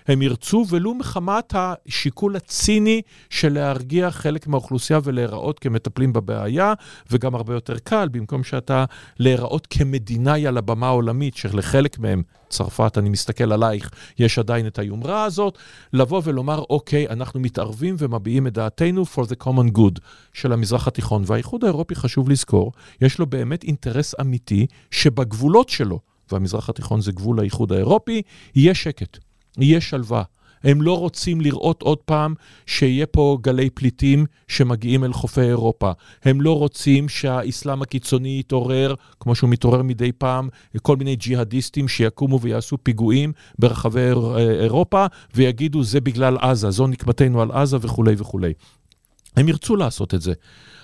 [0.09, 6.73] הם ירצו, ולו מחמת השיקול הציני של להרגיע חלק מהאוכלוסייה ולהיראות כמטפלים בבעיה,
[7.11, 8.85] וגם הרבה יותר קל, במקום שאתה
[9.19, 15.25] להיראות כמדינאי על הבמה העולמית, שלחלק מהם, צרפת, אני מסתכל עלייך, יש עדיין את היומרה
[15.25, 15.59] הזאת,
[15.93, 20.01] לבוא ולומר, אוקיי, אנחנו מתערבים ומביעים את דעתנו for the common good
[20.33, 21.23] של המזרח התיכון.
[21.27, 26.01] והאיחוד האירופי, חשוב לזכור, יש לו באמת אינטרס אמיתי שבגבולות שלו,
[26.33, 28.23] והמזרח התיכון זה גבול האיחוד האירופי,
[28.55, 29.19] יהיה שקט.
[29.59, 30.23] יהיה שלווה.
[30.65, 32.35] הם לא רוצים לראות עוד פעם
[32.67, 35.93] שיהיה פה גלי פליטים שמגיעים אל חופי אירופה.
[36.23, 40.49] הם לא רוצים שהאסלאם הקיצוני יתעורר, כמו שהוא מתעורר מדי פעם,
[40.83, 44.01] כל מיני ג'יהאדיסטים שיקומו ויעשו פיגועים ברחבי
[44.61, 48.53] אירופה, ויגידו זה בגלל עזה, זו נקמתנו על עזה וכולי וכולי.
[49.37, 50.33] הם ירצו לעשות את זה.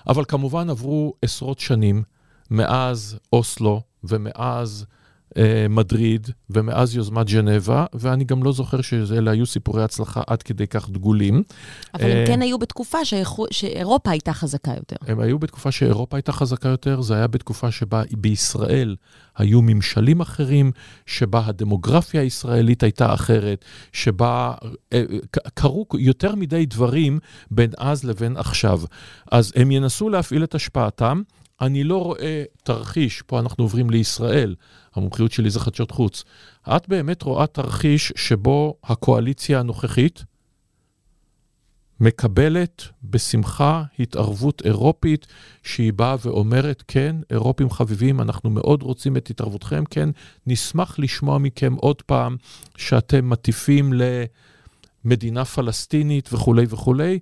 [0.09, 2.03] אבל כמובן עברו עשרות שנים
[2.51, 4.87] מאז אוסלו ומאז...
[5.37, 10.67] אה, מדריד, ומאז יוזמת ג'נבה, ואני גם לא זוכר שאלה היו סיפורי הצלחה עד כדי
[10.67, 11.43] כך דגולים.
[11.95, 12.99] אבל הם אה, כן היו בתקופה
[13.51, 14.97] שאירופה הייתה חזקה יותר.
[15.07, 18.97] הם היו בתקופה שאירופה הייתה חזקה יותר, זה היה בתקופה שבה בישראל
[19.37, 20.73] היו ממשלים אחרים,
[21.07, 24.55] שבה הדמוגרפיה הישראלית הייתה אחרת, שבה
[24.93, 25.03] אה,
[25.55, 27.19] קרו יותר מדי דברים
[27.51, 28.81] בין אז לבין עכשיו.
[29.33, 31.23] אז הם ינסו להפעיל את השפעתם.
[31.61, 34.55] אני לא רואה תרחיש, פה אנחנו עוברים לישראל,
[34.95, 36.25] המומחיות שלי זה חדשות חוץ.
[36.69, 40.25] את באמת רואה תרחיש שבו הקואליציה הנוכחית
[42.01, 45.27] מקבלת בשמחה התערבות אירופית,
[45.63, 50.09] שהיא באה ואומרת, כן, אירופים חביבים, אנחנו מאוד רוצים את התערבותכם, כן,
[50.47, 52.37] נשמח לשמוע מכם עוד פעם
[52.77, 53.93] שאתם מטיפים
[55.05, 57.19] למדינה פלסטינית וכולי וכולי.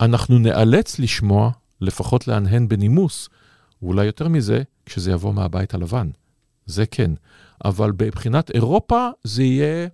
[0.00, 1.50] אנחנו נאלץ לשמוע,
[1.80, 3.28] לפחות להנהן בנימוס,
[3.82, 6.10] ואולי יותר מזה, כשזה יבוא מהבית הלבן.
[6.66, 7.10] זה כן.
[7.64, 9.88] אבל מבחינת אירופה זה יהיה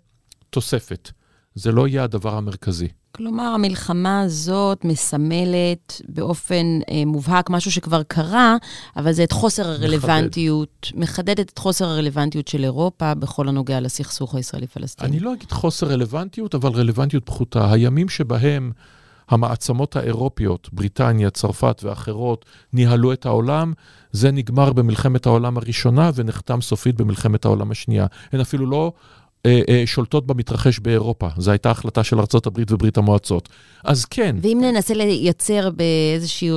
[0.50, 1.10] תוספת.
[1.54, 2.88] זה לא יהיה הדבר המרכזי.
[3.12, 8.56] כלומר, המלחמה הזאת מסמלת באופן אה, מובהק משהו שכבר קרה,
[8.96, 11.00] אבל זה את חוסר הרלוונטיות, מחדד.
[11.02, 15.08] מחדדת את חוסר הרלוונטיות של אירופה בכל הנוגע לסכסוך הישראלי-פלסטיני.
[15.10, 17.72] אני לא אגיד חוסר רלוונטיות, אבל רלוונטיות פחותה.
[17.72, 18.72] הימים שבהם
[19.30, 23.72] המעצמות האירופיות, בריטניה, צרפת ואחרות, ניהלו את העולם,
[24.12, 28.06] זה נגמר במלחמת העולם הראשונה ונחתם סופית במלחמת העולם השנייה.
[28.32, 28.92] הן אפילו לא
[29.46, 31.28] אה, אה, שולטות במתרחש באירופה.
[31.36, 33.48] זו הייתה החלטה של ארה"ב וברית המועצות.
[33.84, 34.36] אז כן.
[34.42, 36.50] ואם ננסה לייצר באיזושהי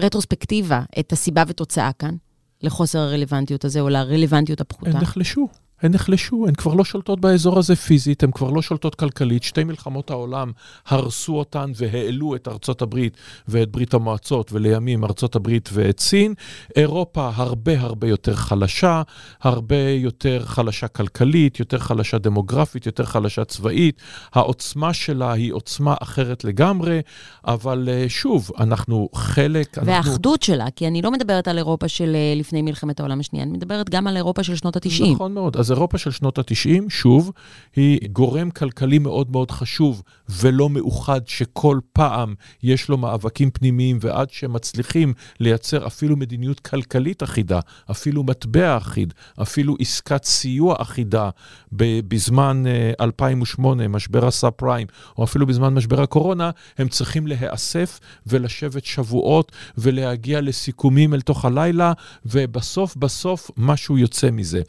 [0.00, 2.14] רטרוספקטיבה את הסיבה ותוצאה כאן,
[2.62, 4.90] לחוסר הרלוונטיות הזה או לרלוונטיות הפחותה?
[4.90, 5.48] הם נחלשו.
[5.82, 9.42] הן נחלשו, הן כבר לא שולטות באזור הזה פיזית, הן כבר לא שולטות כלכלית.
[9.42, 10.52] שתי מלחמות העולם
[10.86, 13.16] הרסו אותן והעלו את ארצות הברית
[13.48, 16.34] ואת ברית המועצות, ולימים ארצות הברית ואת סין.
[16.76, 19.02] אירופה הרבה הרבה יותר חלשה,
[19.42, 24.02] הרבה יותר חלשה כלכלית, יותר חלשה דמוגרפית, יותר חלשה צבאית.
[24.32, 27.00] העוצמה שלה היא עוצמה אחרת לגמרי,
[27.44, 29.78] אבל אה, שוב, אנחנו חלק...
[29.84, 30.54] והאחדות אנחנו...
[30.54, 33.90] שלה, כי אני לא מדברת על אירופה של אה, לפני מלחמת העולם השנייה, אני מדברת
[33.90, 35.14] גם על אירופה של שנות ה-90.
[35.14, 35.56] נכון מאוד.
[35.56, 37.32] אז אירופה של שנות ה-90, שוב,
[37.76, 44.30] היא גורם כלכלי מאוד מאוד חשוב ולא מאוחד, שכל פעם יש לו מאבקים פנימיים, ועד
[44.30, 51.30] שמצליחים לייצר אפילו מדיניות כלכלית אחידה, אפילו מטבע אחיד, אפילו עסקת סיוע אחידה,
[51.72, 52.62] בזמן
[53.00, 54.86] 2008, אה, משבר הסאב פריים,
[55.18, 61.92] או אפילו בזמן משבר הקורונה, הם צריכים להיאסף ולשבת שבועות ולהגיע לסיכומים אל תוך הלילה,
[62.26, 64.62] ובסוף בסוף משהו יוצא מזה.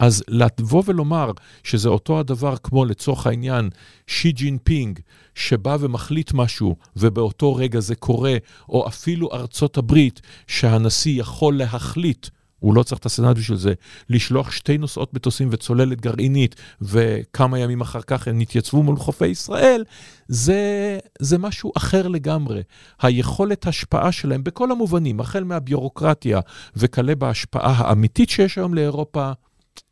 [0.00, 1.30] אז לבוא ולומר
[1.62, 3.70] שזה אותו הדבר כמו לצורך העניין
[4.06, 5.00] שי ג'ינפינג,
[5.34, 8.36] שבא ומחליט משהו ובאותו רגע זה קורה,
[8.68, 12.28] או אפילו ארצות הברית, שהנשיא יכול להחליט,
[12.58, 13.74] הוא לא צריך את הסנאט בשביל זה,
[14.10, 19.84] לשלוח שתי נוסעות מטוסים וצוללת גרעינית, וכמה ימים אחר כך הם נתייצבו מול חופי ישראל,
[20.28, 22.62] זה, זה משהו אחר לגמרי.
[23.02, 26.40] היכולת השפעה שלהם בכל המובנים, החל מהביורוקרטיה
[26.76, 29.32] וכלה בהשפעה האמיתית שיש היום לאירופה,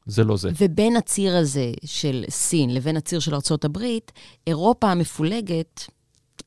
[0.06, 0.50] זה לא זה.
[0.60, 3.78] ובין הציר הזה של סין לבין הציר של ארה"ב,
[4.46, 5.86] אירופה המפולגת,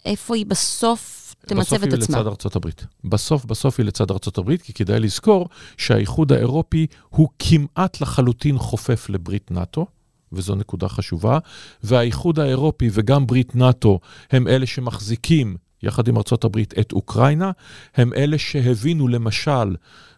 [0.06, 2.24] איפה היא בסוף תמצב את עצמה?
[2.24, 2.86] בסוף היא לצד הברית.
[3.04, 4.06] בסוף, בסוף היא לצד
[4.38, 9.86] הברית, כי כדאי לזכור שהאיחוד האירופי הוא כמעט לחלוטין חופף לברית נאט"ו.
[10.32, 11.40] וזו נקודה חשובה,
[11.84, 14.00] והאיחוד האירופי וגם ברית נאט"ו
[14.32, 17.52] הם אלה שמחזיקים יחד עם ארצות הברית, את אוקראינה,
[17.96, 19.76] הם אלה שהבינו למשל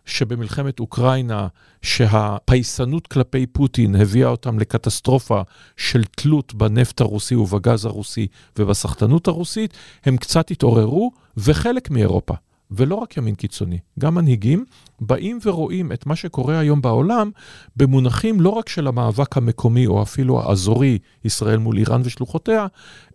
[0.09, 1.47] שבמלחמת אוקראינה,
[1.81, 5.41] שהפייסנות כלפי פוטין הביאה אותם לקטסטרופה
[5.77, 8.27] של תלות בנפט הרוסי ובגז הרוסי
[8.59, 9.73] ובסחטנות הרוסית,
[10.05, 12.33] הם קצת התעוררו, וחלק מאירופה,
[12.71, 14.65] ולא רק ימין קיצוני, גם מנהיגים,
[15.01, 17.31] באים ורואים את מה שקורה היום בעולם
[17.75, 22.67] במונחים לא רק של המאבק המקומי או אפילו האזורי, ישראל מול איראן ושלוחותיה,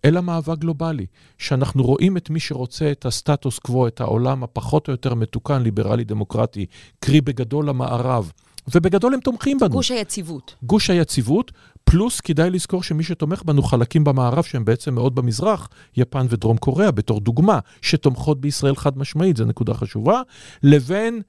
[0.05, 1.07] אלא מאבק גלובלי.
[1.39, 6.05] שאנחנו רואים את מי שרוצה את הסטטוס קוו, את העולם הפחות או יותר מתוקן, ליברלי
[6.05, 6.67] דמוקרטי,
[7.01, 8.33] קרי בגדול המערב.
[8.75, 9.71] ובגדול הם תומכים בנו.
[9.71, 10.55] גוש היציבות.
[10.63, 11.53] גוש היציבות,
[11.85, 16.91] פלוס כדאי לזכור שמי שתומך בנו חלקים במערב שהם בעצם מאוד במזרח, יפן ודרום קוריאה
[16.91, 20.21] בתור דוגמה, שתומכות בישראל חד משמעית, זו נקודה חשובה,
[20.63, 21.23] לבין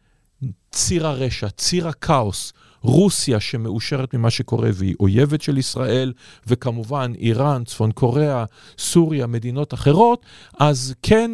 [0.71, 6.13] ציר הרשע, ציר הכאוס, רוסיה שמאושרת ממה שקורה והיא אויבת של ישראל,
[6.47, 8.45] וכמובן איראן, צפון קוריאה,
[8.77, 10.25] סוריה, מדינות אחרות,
[10.59, 11.31] אז כן,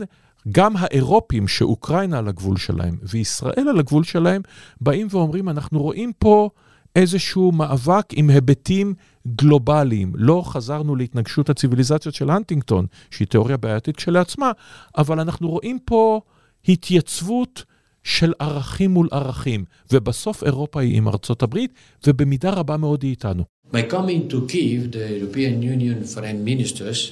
[0.52, 4.42] גם האירופים שאוקראינה על הגבול שלהם וישראל על הגבול שלהם,
[4.82, 6.50] באים ואומרים, אנחנו רואים פה
[6.96, 8.94] איזשהו מאבק עם היבטים
[9.28, 10.14] גלובליים.
[10.16, 14.52] לא חזרנו להתנגשות הציוויליזציות של הנטינגטון, שהיא תיאוריה בעייתית כשלעצמה,
[14.98, 16.22] אבל אנחנו רואים פה
[16.68, 17.64] התייצבות
[18.04, 21.74] של ערכים מול ערכים, ובסוף אירופה היא עם ארצות הברית,
[22.08, 23.44] ובמידה רבה מאוד היא איתנו.
[23.72, 27.12] By coming to Kiev, the European Union foreign ministers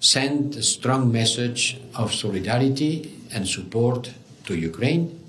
[0.00, 1.62] sent a strong message
[1.94, 2.92] of solidarity
[3.34, 4.10] and support
[4.46, 5.19] to Ukraine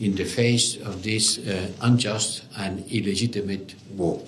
[0.00, 4.18] in the face of this uh, unjust and illegitimate war.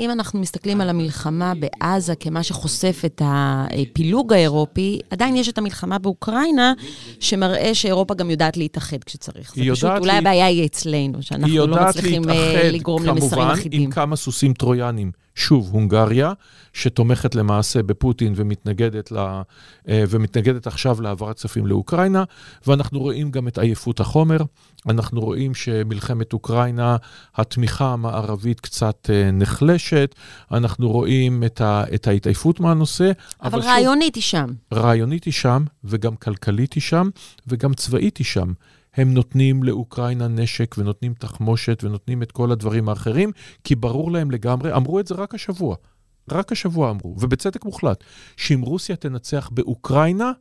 [0.00, 5.98] אם אנחנו מסתכלים על המלחמה בעזה כמה שחושף את הפילוג האירופי, עדיין יש את המלחמה
[5.98, 6.72] באוקראינה,
[7.20, 9.54] שמראה שאירופה גם יודעת להתאחד כשצריך.
[9.56, 10.18] זה פשוט, אולי לי...
[10.18, 12.22] הבעיה היא אצלנו, שאנחנו לא מצליחים
[12.72, 13.80] לגרום למסרים אחידים.
[13.80, 15.10] כמובן, עם כמה סוסים טרויאנים.
[15.34, 16.32] שוב, הונגריה,
[16.72, 22.24] שתומכת למעשה בפוטין ומתנגדת, ל, אה, ומתנגדת עכשיו להעברת כספים לאוקראינה,
[22.66, 24.38] ואנחנו רואים גם את עייפות החומר.
[24.88, 26.96] אנחנו רואים שמלחמת אוקראינה,
[27.36, 30.14] התמיכה המערבית קצת אה, נחלשת,
[30.52, 33.10] אנחנו רואים את, ה, את ההתעייפות מהנושא.
[33.42, 34.46] אבל, אבל רעיונית היא שם.
[34.74, 37.08] רעיונית היא שם, וגם כלכלית היא שם,
[37.46, 38.52] וגם צבאית היא שם.
[38.94, 43.32] הם נותנים לאוקראינה נשק ונותנים תחמושת ונותנים את כל הדברים האחרים,
[43.64, 45.76] כי ברור להם לגמרי, אמרו את זה רק השבוע,
[46.30, 48.04] רק השבוע אמרו, ובצדק מוחלט,
[48.36, 50.32] שאם רוסיה תנצח באוקראינה,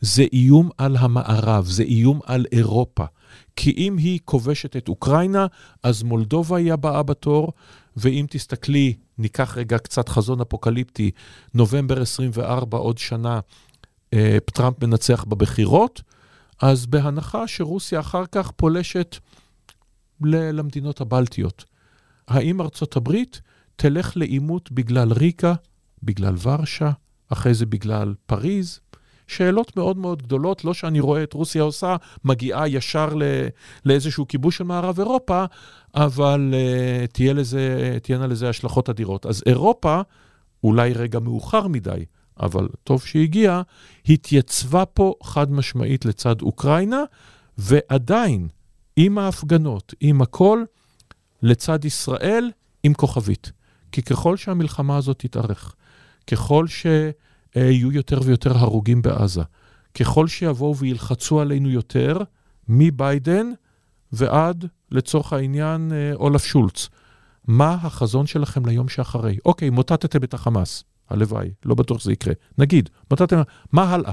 [0.00, 3.04] זה איום על המערב, זה איום על אירופה.
[3.56, 5.46] כי אם היא כובשת את אוקראינה,
[5.82, 7.52] אז מולדובה היא הבאה בתור,
[7.96, 11.10] ואם תסתכלי, ניקח רגע קצת חזון אפוקליפטי,
[11.54, 13.40] נובמבר 24, עוד שנה,
[14.14, 16.02] אה, טראמפ מנצח בבחירות,
[16.62, 19.16] אז בהנחה שרוסיה אחר כך פולשת
[20.22, 21.64] למדינות הבלטיות,
[22.28, 23.40] האם ארצות הברית
[23.76, 25.54] תלך לעימות בגלל ריקה,
[26.02, 26.90] בגלל ורשה,
[27.28, 28.80] אחרי זה בגלל פריז?
[29.26, 33.22] שאלות מאוד מאוד גדולות, לא שאני רואה את רוסיה עושה, מגיעה ישר ל,
[33.84, 35.44] לאיזשהו כיבוש של מערב אירופה,
[35.94, 39.26] אבל uh, תהיה לזה, תהיינה לזה השלכות אדירות.
[39.26, 40.00] אז אירופה,
[40.64, 42.04] אולי רגע מאוחר מדי,
[42.40, 43.62] אבל טוב שהגיעה,
[44.08, 47.02] התייצבה פה חד משמעית לצד אוקראינה,
[47.58, 48.48] ועדיין,
[48.96, 50.64] עם ההפגנות, עם הכל,
[51.42, 52.50] לצד ישראל,
[52.82, 53.52] עם כוכבית.
[53.92, 55.74] כי ככל שהמלחמה הזאת תתארך,
[56.30, 59.42] ככל שיהיו יותר ויותר הרוגים בעזה,
[59.94, 62.18] ככל שיבואו וילחצו עלינו יותר,
[62.68, 63.46] מביידן
[64.12, 66.88] ועד, לצורך העניין, אה, אולף שולץ.
[67.46, 69.38] מה החזון שלכם ליום שאחרי?
[69.44, 70.84] אוקיי, מוטטתם את החמאס.
[71.10, 72.34] הלוואי, לא בטוח שזה יקרה.
[72.58, 73.42] נגיד, מתי אתם...
[73.72, 74.12] מה הלאה?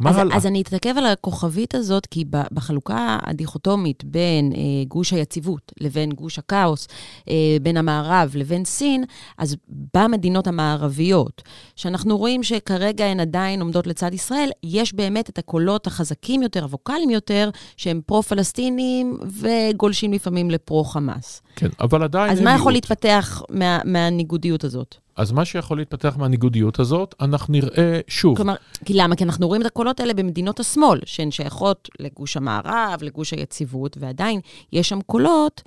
[0.00, 0.36] מה אז, הלאה?
[0.36, 6.38] אז אני אתעכב על הכוכבית הזאת, כי בחלוקה הדיכוטומית בין אה, גוש היציבות לבין גוש
[6.38, 6.88] הכאוס,
[7.28, 9.04] אה, בין המערב לבין סין,
[9.38, 9.56] אז
[9.94, 11.42] במדינות המערביות,
[11.76, 17.10] שאנחנו רואים שכרגע הן עדיין עומדות לצד ישראל, יש באמת את הקולות החזקים יותר, הווקאליים
[17.10, 21.42] יותר, שהם פרו-פלסטינים וגולשים לפעמים לפרו-חמאס.
[21.56, 22.32] כן, אבל עדיין...
[22.32, 24.96] אז מה יכול להתפתח מה, מהניגודיות הזאת?
[25.20, 28.36] אז מה שיכול להתפתח מהניגודיות הזאת, אנחנו נראה שוב.
[28.36, 28.54] כלומר,
[28.84, 29.16] כי למה?
[29.16, 34.40] כי אנחנו רואים את הקולות האלה במדינות השמאל, שהן שייכות לגוש המערב, לגוש היציבות, ועדיין
[34.72, 35.62] יש שם קולות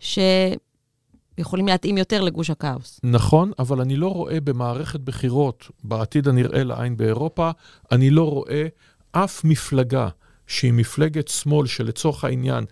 [0.00, 3.00] שיכולים להתאים יותר לגוש הכאוס.
[3.02, 7.50] נכון, אבל אני לא רואה במערכת בחירות, בעתיד הנראה לעין באירופה,
[7.92, 8.66] אני לא רואה
[9.12, 10.08] אף מפלגה
[10.46, 12.64] שהיא מפלגת שמאל שלצורך העניין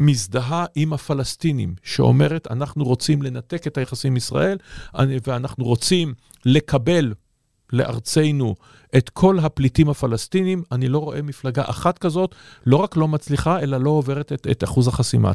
[0.00, 4.58] מזדהה עם הפלסטינים, שאומרת, אנחנו רוצים לנתק את היחסים עם ישראל,
[5.26, 6.14] ואנחנו רוצים
[6.44, 7.14] לקבל,
[7.72, 8.54] לארצנו
[8.96, 12.34] את כל הפליטים הפלסטינים, אני לא רואה מפלגה אחת כזאת,
[12.66, 15.32] לא רק לא מצליחה, אלא לא עוברת את, את אחוז החסימה.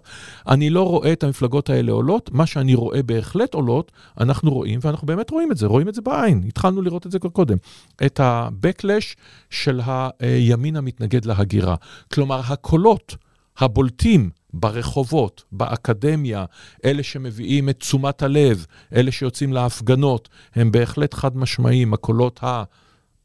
[0.48, 5.08] אני לא רואה את המפלגות האלה עולות, מה שאני רואה בהחלט עולות, אנחנו רואים, ואנחנו
[5.08, 7.58] באמת רואים את זה, רואים את זה בעין, התחלנו לראות את זה כבר קודם,
[8.06, 9.16] את ה-Backlash
[9.50, 9.82] של
[10.20, 11.76] הימין המתנגד להגירה.
[12.14, 13.16] כלומר, הקולות
[13.58, 16.46] הבולטים ברחובות, באקדמיה,
[16.86, 22.40] אלה שמביאים את תשומת הלב, אלה שיוצאים להפגנות, הם בהחלט חד משמעיים, הקולות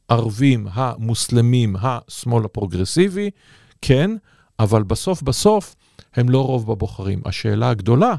[0.09, 3.31] הערבים, המוסלמים, השמאל הפרוגרסיבי,
[3.83, 4.11] כן,
[4.59, 5.75] אבל בסוף בסוף
[6.15, 7.23] הם לא רוב בבוחרים.
[7.25, 8.15] השאלה הגדולה,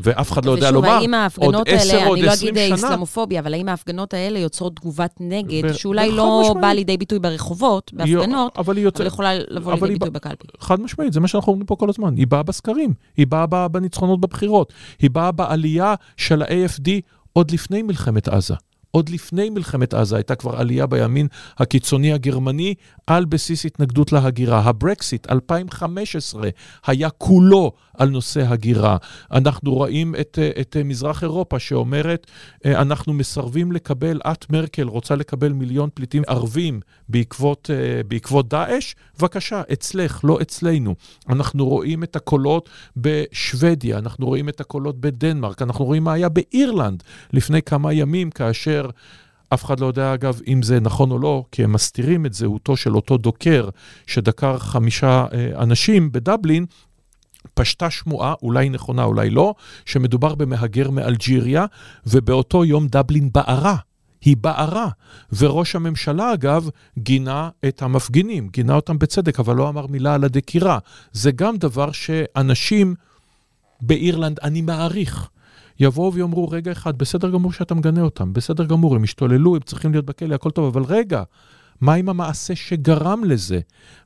[0.00, 0.98] ואף אחד לא יודע לומר,
[1.36, 2.18] עוד עשר, עוד עשרים שנה.
[2.18, 6.96] אני לא אגיד איסלאמופוביה, אבל האם ההפגנות האלה יוצרות תגובת נגד, שאולי לא באה לידי
[6.96, 10.46] ביטוי ברחובות, בהפגנות, אבל היא יוצא, אבל יכולה לבוא לידי ביטוי בקלפי.
[10.60, 12.16] חד משמעית, זה מה שאנחנו אומרים פה כל הזמן.
[12.16, 16.90] היא באה בסקרים, היא באה בניצחונות בבחירות, היא באה בעלייה של ה-AFD
[17.32, 18.54] עוד לפני מלחמת עזה.
[18.90, 21.28] עוד לפני מלחמת עזה הייתה כבר עלייה בימין
[21.58, 22.74] הקיצוני הגרמני
[23.06, 24.60] על בסיס התנגדות להגירה.
[24.60, 26.48] הברקסיט 2015
[26.86, 28.96] היה כולו על נושא הגירה.
[29.32, 32.26] אנחנו רואים את, את מזרח אירופה שאומרת,
[32.64, 37.70] אנחנו מסרבים לקבל, את מרקל רוצה לקבל מיליון פליטים ערבים בעקבות,
[38.08, 40.94] בעקבות דאעש, בבקשה, אצלך, לא אצלנו.
[41.28, 47.02] אנחנו רואים את הקולות בשוודיה, אנחנו רואים את הקולות בדנמרק, אנחנו רואים מה היה באירלנד
[47.32, 48.90] לפני כמה ימים, כאשר...
[49.54, 52.76] אף אחד לא יודע, אגב, אם זה נכון או לא, כי הם מסתירים את זהותו
[52.76, 53.68] של אותו דוקר
[54.06, 56.66] שדקר חמישה אה, אנשים בדבלין,
[57.56, 59.54] פשטה שמועה, אולי נכונה, אולי לא,
[59.84, 61.66] שמדובר במהגר מאלג'יריה,
[62.06, 63.76] ובאותו יום דבלין בערה.
[64.20, 64.88] היא בערה.
[65.38, 70.78] וראש הממשלה, אגב, גינה את המפגינים, גינה אותם בצדק, אבל לא אמר מילה על הדקירה.
[71.12, 72.94] זה גם דבר שאנשים
[73.80, 75.28] באירלנד, אני מעריך,
[75.80, 79.92] יבואו ויאמרו, רגע אחד, בסדר גמור שאתה מגנה אותם, בסדר גמור, הם השתוללו, הם צריכים
[79.92, 81.22] להיות בכלא, הכל טוב, אבל רגע,
[81.80, 83.60] מה עם המעשה שגרם לזה?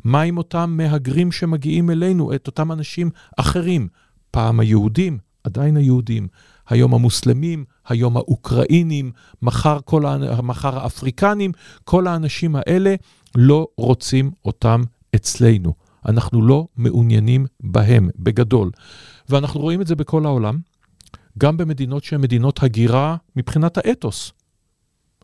[0.05, 3.89] מה עם אותם מהגרים שמגיעים אלינו, את אותם אנשים אחרים?
[4.31, 6.29] פעם היהודים, עדיין היהודים,
[6.69, 9.13] היום המוסלמים, היום האוקראינים,
[9.43, 10.03] מחר, כל.
[10.43, 11.53] מחר האפריקנים,
[11.85, 12.95] כל האנשים האלה
[13.35, 14.83] לא רוצים אותם
[15.17, 15.75] אצלנו.
[16.09, 18.71] אנחנו לא מעוניינים בהם, בגדול.
[19.29, 20.59] ואנחנו רואים את זה בכל העולם.
[21.39, 24.33] גם במדינות שהן מדינות הגירה מבחינת האתוס.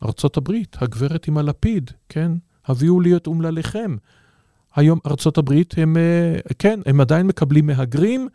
[0.03, 2.32] ארצות הברית, הגברת עם הלפיד, כן?
[2.66, 3.97] הביאו לי את אומלליכם.
[4.76, 8.28] היום ארצות הברית, הם, אה, כן, הם עדיין מקבלים מהגרים,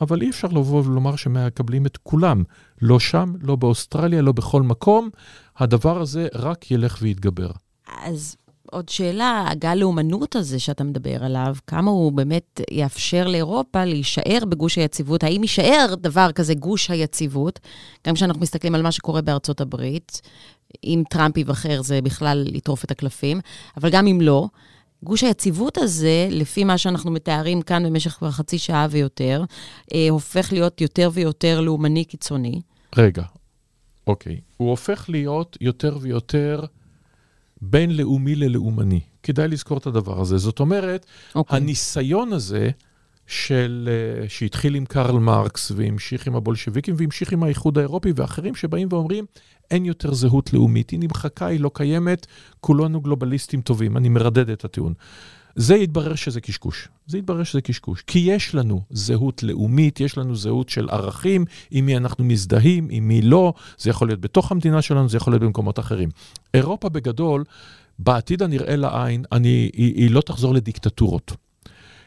[0.00, 2.42] אבל אי אפשר לבוא ולומר שמקבלים את כולם.
[2.82, 5.10] לא שם, לא באוסטרליה, לא בכל מקום.
[5.56, 7.50] הדבר הזה רק ילך ויתגבר.
[8.04, 8.36] אז
[8.70, 14.78] עוד שאלה, הגל לאומנות הזה שאתה מדבר עליו, כמה הוא באמת יאפשר לאירופה להישאר בגוש
[14.78, 15.24] היציבות?
[15.24, 17.60] האם יישאר דבר כזה גוש היציבות?
[18.06, 20.20] גם כשאנחנו מסתכלים על מה שקורה בארצות הברית,
[20.84, 23.40] אם טראמפ ייבחר זה בכלל לטרוף את הקלפים,
[23.76, 24.48] אבל גם אם לא,
[25.02, 29.44] גוש היציבות הזה, לפי מה שאנחנו מתארים כאן במשך כבר חצי שעה ויותר,
[29.94, 32.60] אה, הופך להיות יותר ויותר לאומני קיצוני.
[32.96, 33.22] רגע,
[34.06, 34.40] אוקיי.
[34.56, 36.64] הוא הופך להיות יותר ויותר...
[37.62, 39.00] בין לאומי ללאומני.
[39.22, 40.38] כדאי לזכור את הדבר הזה.
[40.38, 41.06] זאת אומרת.
[41.34, 41.56] אוקיי.
[41.56, 42.70] הניסיון הזה
[43.26, 43.88] של,
[44.24, 49.24] uh, שהתחיל עם קרל מרקס והמשיך עם הבולשביקים והמשיך עם האיחוד האירופי ואחרים שבאים ואומרים,
[49.70, 52.26] אין יותר זהות לאומית, היא נמחקה, היא לא קיימת,
[52.60, 53.96] כולנו גלובליסטים טובים.
[53.96, 54.94] אני מרדד את הטיעון.
[55.56, 56.88] זה יתברר שזה קשקוש.
[57.06, 58.02] זה יתברר שזה קשקוש.
[58.06, 63.08] כי יש לנו זהות לאומית, יש לנו זהות של ערכים, עם מי אנחנו מזדהים, עם
[63.08, 63.52] מי לא.
[63.78, 66.08] זה יכול להיות בתוך המדינה שלנו, זה יכול להיות במקומות אחרים.
[66.54, 67.44] אירופה בגדול,
[67.98, 71.32] בעתיד הנראה לעין, אני, היא, היא לא תחזור לדיקטטורות.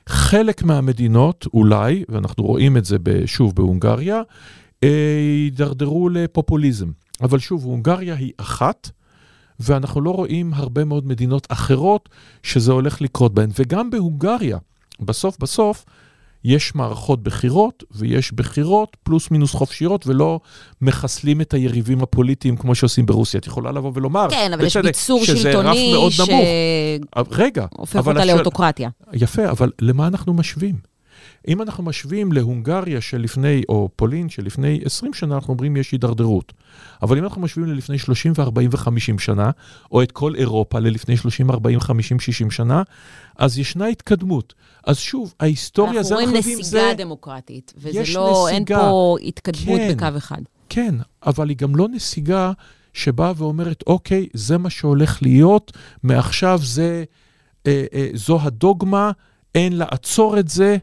[0.07, 4.21] חלק מהמדינות, אולי, ואנחנו רואים את זה שוב בהונגריה,
[4.83, 4.89] אה,
[5.45, 6.87] יידרדרו לפופוליזם.
[7.21, 8.89] אבל שוב, הונגריה היא אחת,
[9.59, 12.09] ואנחנו לא רואים הרבה מאוד מדינות אחרות
[12.43, 13.49] שזה הולך לקרות בהן.
[13.59, 14.57] וגם בהונגריה,
[14.99, 15.85] בסוף בסוף,
[16.43, 20.39] יש מערכות בחירות, ויש בחירות פלוס מינוס חופשיות, ולא
[20.81, 23.39] מחסלים את היריבים הפוליטיים כמו שעושים ברוסיה.
[23.39, 26.19] את יכולה לבוא ולומר, כן, אבל יש ביצור שלטוני ש...
[27.31, 27.65] רגע,
[27.95, 28.25] אותה.
[28.25, 28.89] לאוטוקרטיה.
[29.13, 30.75] יפה, אבל למה אנחנו משווים?
[31.47, 36.53] אם אנחנו משווים להונגריה שלפני, או פולין שלפני 20 שנה, אנחנו אומרים יש הידרדרות.
[37.01, 39.51] אבל אם אנחנו משווים ללפני 30 ו-40 ו-50 שנה,
[39.91, 42.83] או את כל אירופה ללפני 30, 40, 50, 60 שנה,
[43.37, 44.53] אז ישנה התקדמות.
[44.83, 49.97] אז שוב, ההיסטוריה זה אנחנו רואים נסיגה דמוקרטית, וזה לא, נסיגה, אין פה התקדמות כן,
[49.97, 50.41] בקו אחד.
[50.69, 52.51] כן, אבל היא גם לא נסיגה
[52.93, 55.71] שבאה ואומרת, אוקיי, זה מה שהולך להיות,
[56.03, 57.03] מעכשיו זה,
[57.67, 59.11] אה, אה, זו הדוגמה,
[59.55, 60.77] אין לעצור את זה,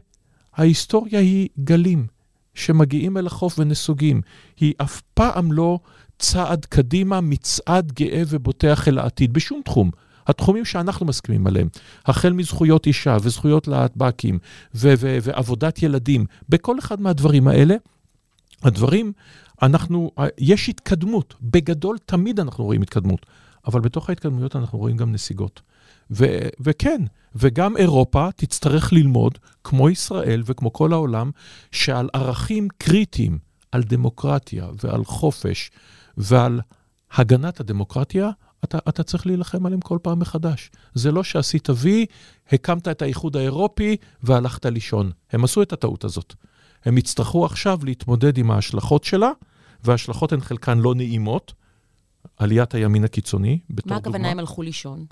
[0.57, 2.07] ההיסטוריה היא גלים
[2.53, 4.21] שמגיעים אל החוף ונסוגים.
[4.59, 5.79] היא אף פעם לא
[6.19, 9.91] צעד קדימה, מצעד גאה ובוטח אל העתיד, בשום תחום.
[10.27, 11.67] התחומים שאנחנו מסכימים עליהם,
[12.05, 14.39] החל מזכויות אישה וזכויות להטב"קים
[14.75, 17.75] ו- ו- ועבודת ילדים, בכל אחד מהדברים האלה,
[18.63, 19.11] הדברים,
[19.61, 21.35] אנחנו, יש התקדמות.
[21.41, 23.25] בגדול, תמיד אנחנו רואים התקדמות,
[23.67, 25.61] אבל בתוך ההתקדמויות אנחנו רואים גם נסיגות.
[26.11, 27.01] ו- וכן,
[27.35, 31.31] וגם אירופה תצטרך ללמוד, כמו ישראל וכמו כל העולם,
[31.71, 33.37] שעל ערכים קריטיים,
[33.71, 35.71] על דמוקרטיה ועל חופש
[36.17, 36.61] ועל
[37.11, 38.29] הגנת הדמוקרטיה,
[38.63, 40.71] אתה, אתה צריך להילחם עליהם כל פעם מחדש.
[40.93, 42.05] זה לא שעשית וי,
[42.51, 45.11] הקמת את האיחוד האירופי והלכת לישון.
[45.31, 46.33] הם עשו את הטעות הזאת.
[46.85, 49.31] הם יצטרכו עכשיו להתמודד עם ההשלכות שלה,
[49.83, 51.53] וההשלכות הן חלקן לא נעימות.
[52.37, 54.15] עליית הימין הקיצוני, בתור מה דוגמה.
[54.15, 55.05] הכוונה הם הלכו לישון?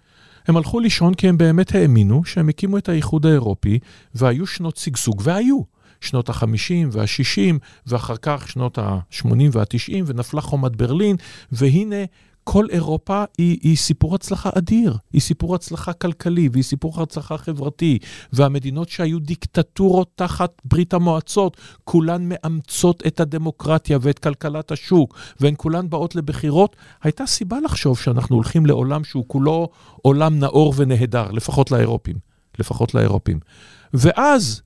[0.47, 3.79] הם הלכו לישון כי הם באמת האמינו שהם הקימו את האיחוד האירופי,
[4.15, 5.75] והיו שנות שגשוג, והיו.
[6.01, 7.55] שנות ה-50 וה-60,
[7.87, 11.15] ואחר כך שנות ה-80 וה-90, ונפלה חומת ברלין,
[11.51, 12.05] והנה
[12.47, 17.99] כל אירופה היא, היא סיפור הצלחה אדיר, היא סיפור הצלחה כלכלי והיא סיפור הצלחה חברתי,
[18.33, 25.89] והמדינות שהיו דיקטטורות תחת ברית המועצות, כולן מאמצות את הדמוקרטיה ואת כלכלת השוק, והן כולן
[25.89, 29.69] באות לבחירות, הייתה סיבה לחשוב שאנחנו הולכים לעולם שהוא כולו
[30.01, 32.15] עולם נאור ונהדר, לפחות לאירופים,
[32.59, 33.39] לפחות לאירופים.
[33.93, 34.61] ואז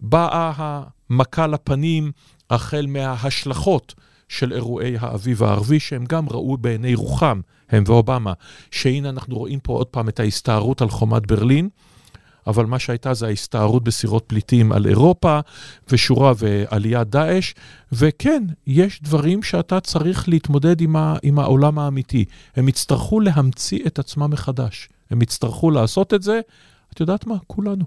[0.00, 2.12] באה המכה לפנים
[2.50, 3.94] החל מההשלכות.
[4.28, 8.32] של אירועי האביב הערבי, שהם גם ראו בעיני רוחם, הם ואובמה,
[8.70, 11.68] שהנה אנחנו רואים פה עוד פעם את ההסתערות על חומת ברלין,
[12.46, 15.40] אבל מה שהייתה זה ההסתערות בסירות פליטים על אירופה,
[15.88, 17.54] ושורה ועליית דאעש,
[17.92, 22.24] וכן, יש דברים שאתה צריך להתמודד עם, ה, עם העולם האמיתי.
[22.56, 24.88] הם יצטרכו להמציא את עצמם מחדש.
[25.10, 26.40] הם יצטרכו לעשות את זה,
[26.92, 27.36] את יודעת מה?
[27.46, 27.84] כולנו.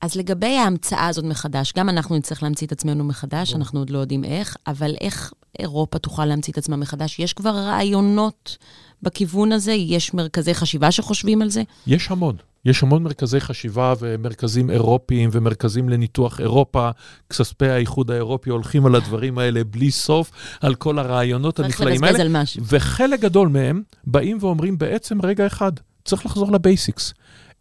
[0.00, 3.58] אז לגבי ההמצאה הזאת מחדש, גם אנחנו נצטרך להמציא את עצמנו מחדש, בוא.
[3.58, 7.18] אנחנו עוד לא יודעים איך, אבל איך אירופה תוכל להמציא את עצמה מחדש?
[7.18, 8.56] יש כבר רעיונות
[9.02, 9.72] בכיוון הזה?
[9.72, 11.62] יש מרכזי חשיבה שחושבים על זה?
[11.86, 12.36] יש המון.
[12.64, 16.90] יש המון מרכזי חשיבה ומרכזים אירופיים ומרכזים לניתוח אירופה.
[17.30, 20.30] כספי האיחוד האירופי הולכים על הדברים האלה בלי סוף,
[20.60, 22.12] על כל הרעיונות הנפלאים האלה.
[22.12, 22.62] צריך לבזבז על משהו.
[22.68, 25.72] וחלק גדול מהם באים ואומרים בעצם, רגע אחד,
[26.04, 27.14] צריך לחזור לבייסיקס.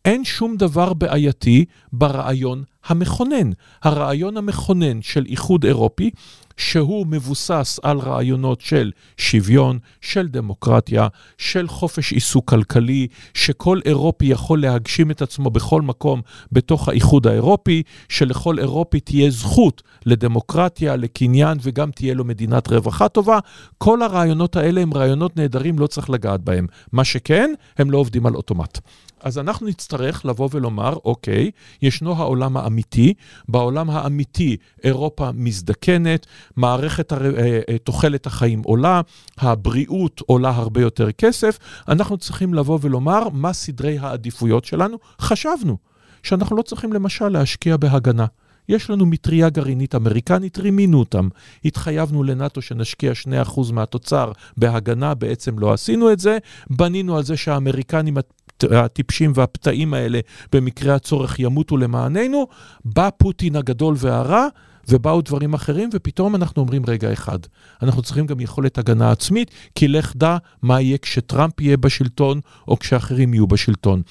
[0.05, 3.51] אין שום דבר בעייתי ברעיון המכונן.
[3.83, 6.11] הרעיון המכונן של איחוד אירופי,
[6.57, 14.61] שהוא מבוסס על רעיונות של שוויון, של דמוקרטיה, של חופש עיסוק כלכלי, שכל אירופי יכול
[14.61, 21.91] להגשים את עצמו בכל מקום בתוך האיחוד האירופי, שלכל אירופי תהיה זכות לדמוקרטיה, לקניין וגם
[21.91, 23.39] תהיה לו מדינת רווחה טובה.
[23.77, 26.67] כל הרעיונות האלה הם רעיונות נהדרים, לא צריך לגעת בהם.
[26.91, 28.79] מה שכן, הם לא עובדים על אוטומט.
[29.25, 31.51] אז אנחנו נצטרך לבוא ולומר, אוקיי,
[31.81, 33.13] ישנו העולם האמיתי,
[33.49, 37.37] בעולם האמיתי אירופה מזדקנת, מערכת הר...
[37.37, 39.01] אה, אה, תוחלת החיים עולה,
[39.37, 44.97] הבריאות עולה הרבה יותר כסף, אנחנו צריכים לבוא ולומר מה סדרי העדיפויות שלנו.
[45.21, 45.77] חשבנו
[46.23, 48.25] שאנחנו לא צריכים למשל להשקיע בהגנה.
[48.69, 51.29] יש לנו מטריה גרעינית אמריקנית, רימינו אותם.
[51.65, 53.11] התחייבנו לנאט"ו שנשקיע
[53.47, 56.37] 2% מהתוצר בהגנה, בעצם לא עשינו את זה.
[56.69, 58.17] בנינו על זה שהאמריקנים
[58.63, 60.19] הטיפשים והפתאים האלה
[60.51, 62.47] במקרה הצורך ימותו למעננו.
[62.85, 64.47] בא פוטין הגדול והרע,
[64.89, 67.39] ובאו דברים אחרים, ופתאום אנחנו אומרים, רגע אחד,
[67.81, 72.79] אנחנו צריכים גם יכולת הגנה עצמית, כי לך דע מה יהיה כשטראמפ יהיה בשלטון, או
[72.79, 74.01] כשאחרים יהיו בשלטון.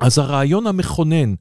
[0.00, 1.34] אז הרעיון המכונן,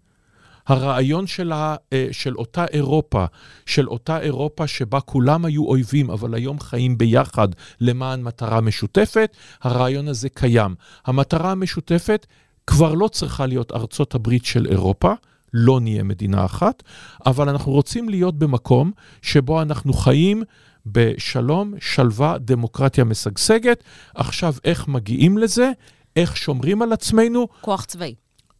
[0.69, 1.75] הרעיון של, ה,
[2.11, 3.25] של אותה אירופה,
[3.65, 7.47] של אותה אירופה שבה כולם היו אויבים, אבל היום חיים ביחד
[7.81, 10.75] למען מטרה משותפת, הרעיון הזה קיים.
[11.05, 12.25] המטרה המשותפת
[12.67, 15.13] כבר לא צריכה להיות ארצות הברית של אירופה,
[15.53, 16.83] לא נהיה מדינה אחת,
[17.25, 18.91] אבל אנחנו רוצים להיות במקום
[19.21, 20.43] שבו אנחנו חיים
[20.85, 23.83] בשלום, שלווה, דמוקרטיה משגשגת.
[24.15, 25.71] עכשיו, איך מגיעים לזה?
[26.15, 27.47] איך שומרים על עצמנו?
[27.61, 28.15] כוח צבאי.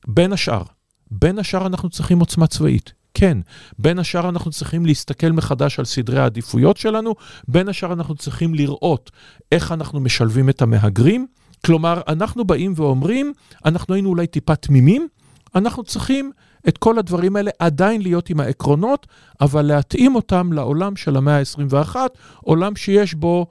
[0.08, 0.64] בין השאר.
[1.12, 2.94] בין השאר אנחנו צריכים עוצמה צבאית.
[3.14, 3.38] כן,
[3.80, 7.16] בין השאר אנחנו צריכים להסתכל מחדש על סדרי העדיפויות שלנו,
[7.48, 9.12] בין השאר אנחנו צריכים לראות
[9.52, 11.28] איך אנחנו משלבים את המהגרים.
[11.66, 13.34] כלומר, אנחנו באים ואומרים,
[13.66, 15.08] אנחנו היינו אולי טיפה תמימים,
[15.56, 16.32] אנחנו צריכים
[16.68, 19.08] את כל הדברים האלה עדיין להיות עם העקרונות,
[19.42, 21.96] אבל להתאים אותם לעולם של המאה ה-21,
[22.42, 23.48] עולם שיש בו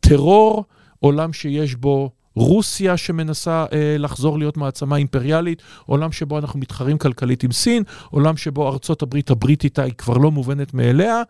[0.00, 0.64] טרור,
[1.00, 7.42] עולם שיש בו רוסיה שמנסה אה, לחזור להיות מעצמה אימפריאלית, עולם שבו אנחנו מתחרים כלכלית
[7.42, 11.22] עם סין, עולם שבו ארצות הברית הבריטית היא כבר לא מובנת מאליה.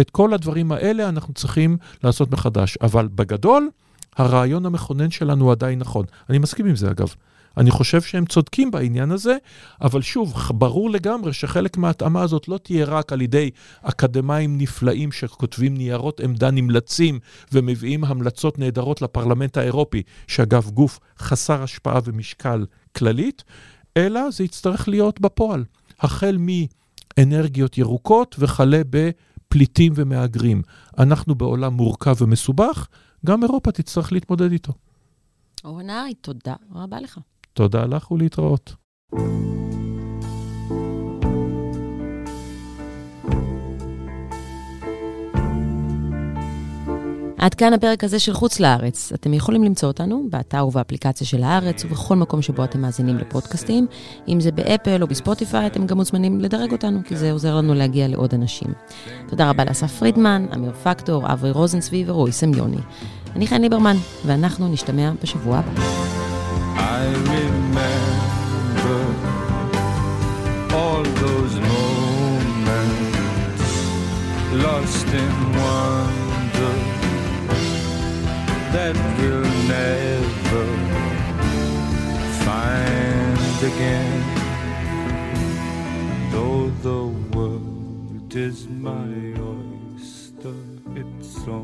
[0.00, 2.78] את כל הדברים האלה אנחנו צריכים לעשות מחדש.
[2.82, 3.70] אבל בגדול,
[4.16, 6.06] הרעיון המכונן שלנו עדיין נכון.
[6.30, 7.14] אני מסכים עם זה אגב.
[7.56, 9.36] אני חושב שהם צודקים בעניין הזה,
[9.80, 13.50] אבל שוב, ברור לגמרי שחלק מההתאמה הזאת לא תהיה רק על ידי
[13.82, 17.18] אקדמאים נפלאים שכותבים ניירות עמדה נמלצים
[17.52, 23.44] ומביאים המלצות נהדרות לפרלמנט האירופי, שאגב, גוף חסר השפעה ומשקל כללית,
[23.96, 25.64] אלא זה יצטרך להיות בפועל,
[26.00, 30.62] החל מאנרגיות ירוקות וכלה בפליטים ומהגרים.
[30.98, 32.88] אנחנו בעולם מורכב ומסובך,
[33.26, 34.72] גם אירופה תצטרך להתמודד איתו.
[35.64, 37.18] אורן הארי, תודה רבה לך.
[37.52, 38.74] תודה לך ולהתראות.
[47.42, 49.12] עד כאן הפרק הזה של חוץ לארץ.
[49.14, 53.86] אתם יכולים למצוא אותנו באתר ובאפליקציה של הארץ ובכל מקום שבו אתם מאזינים לפודקאסטים.
[54.28, 58.08] אם זה באפל או בספוטיפיי, אתם גם מוזמנים לדרג אותנו, כי זה עוזר לנו להגיע
[58.08, 58.72] לעוד אנשים.
[59.28, 62.80] תודה רבה לאסף פרידמן, אמיר פקטור, אברי רוזנצבי ורועי סמיוני.
[63.36, 63.96] אני חן ליברמן,
[64.26, 66.21] ואנחנו נשתמע בשבוע הבא.
[66.76, 69.02] I remember
[70.74, 72.92] all those moments
[74.64, 76.74] lost in wonder
[78.72, 80.66] that we'll never
[82.44, 84.20] find again.
[86.30, 87.02] Though the
[87.36, 89.08] world is my
[89.38, 90.56] oyster,
[90.96, 91.58] it's so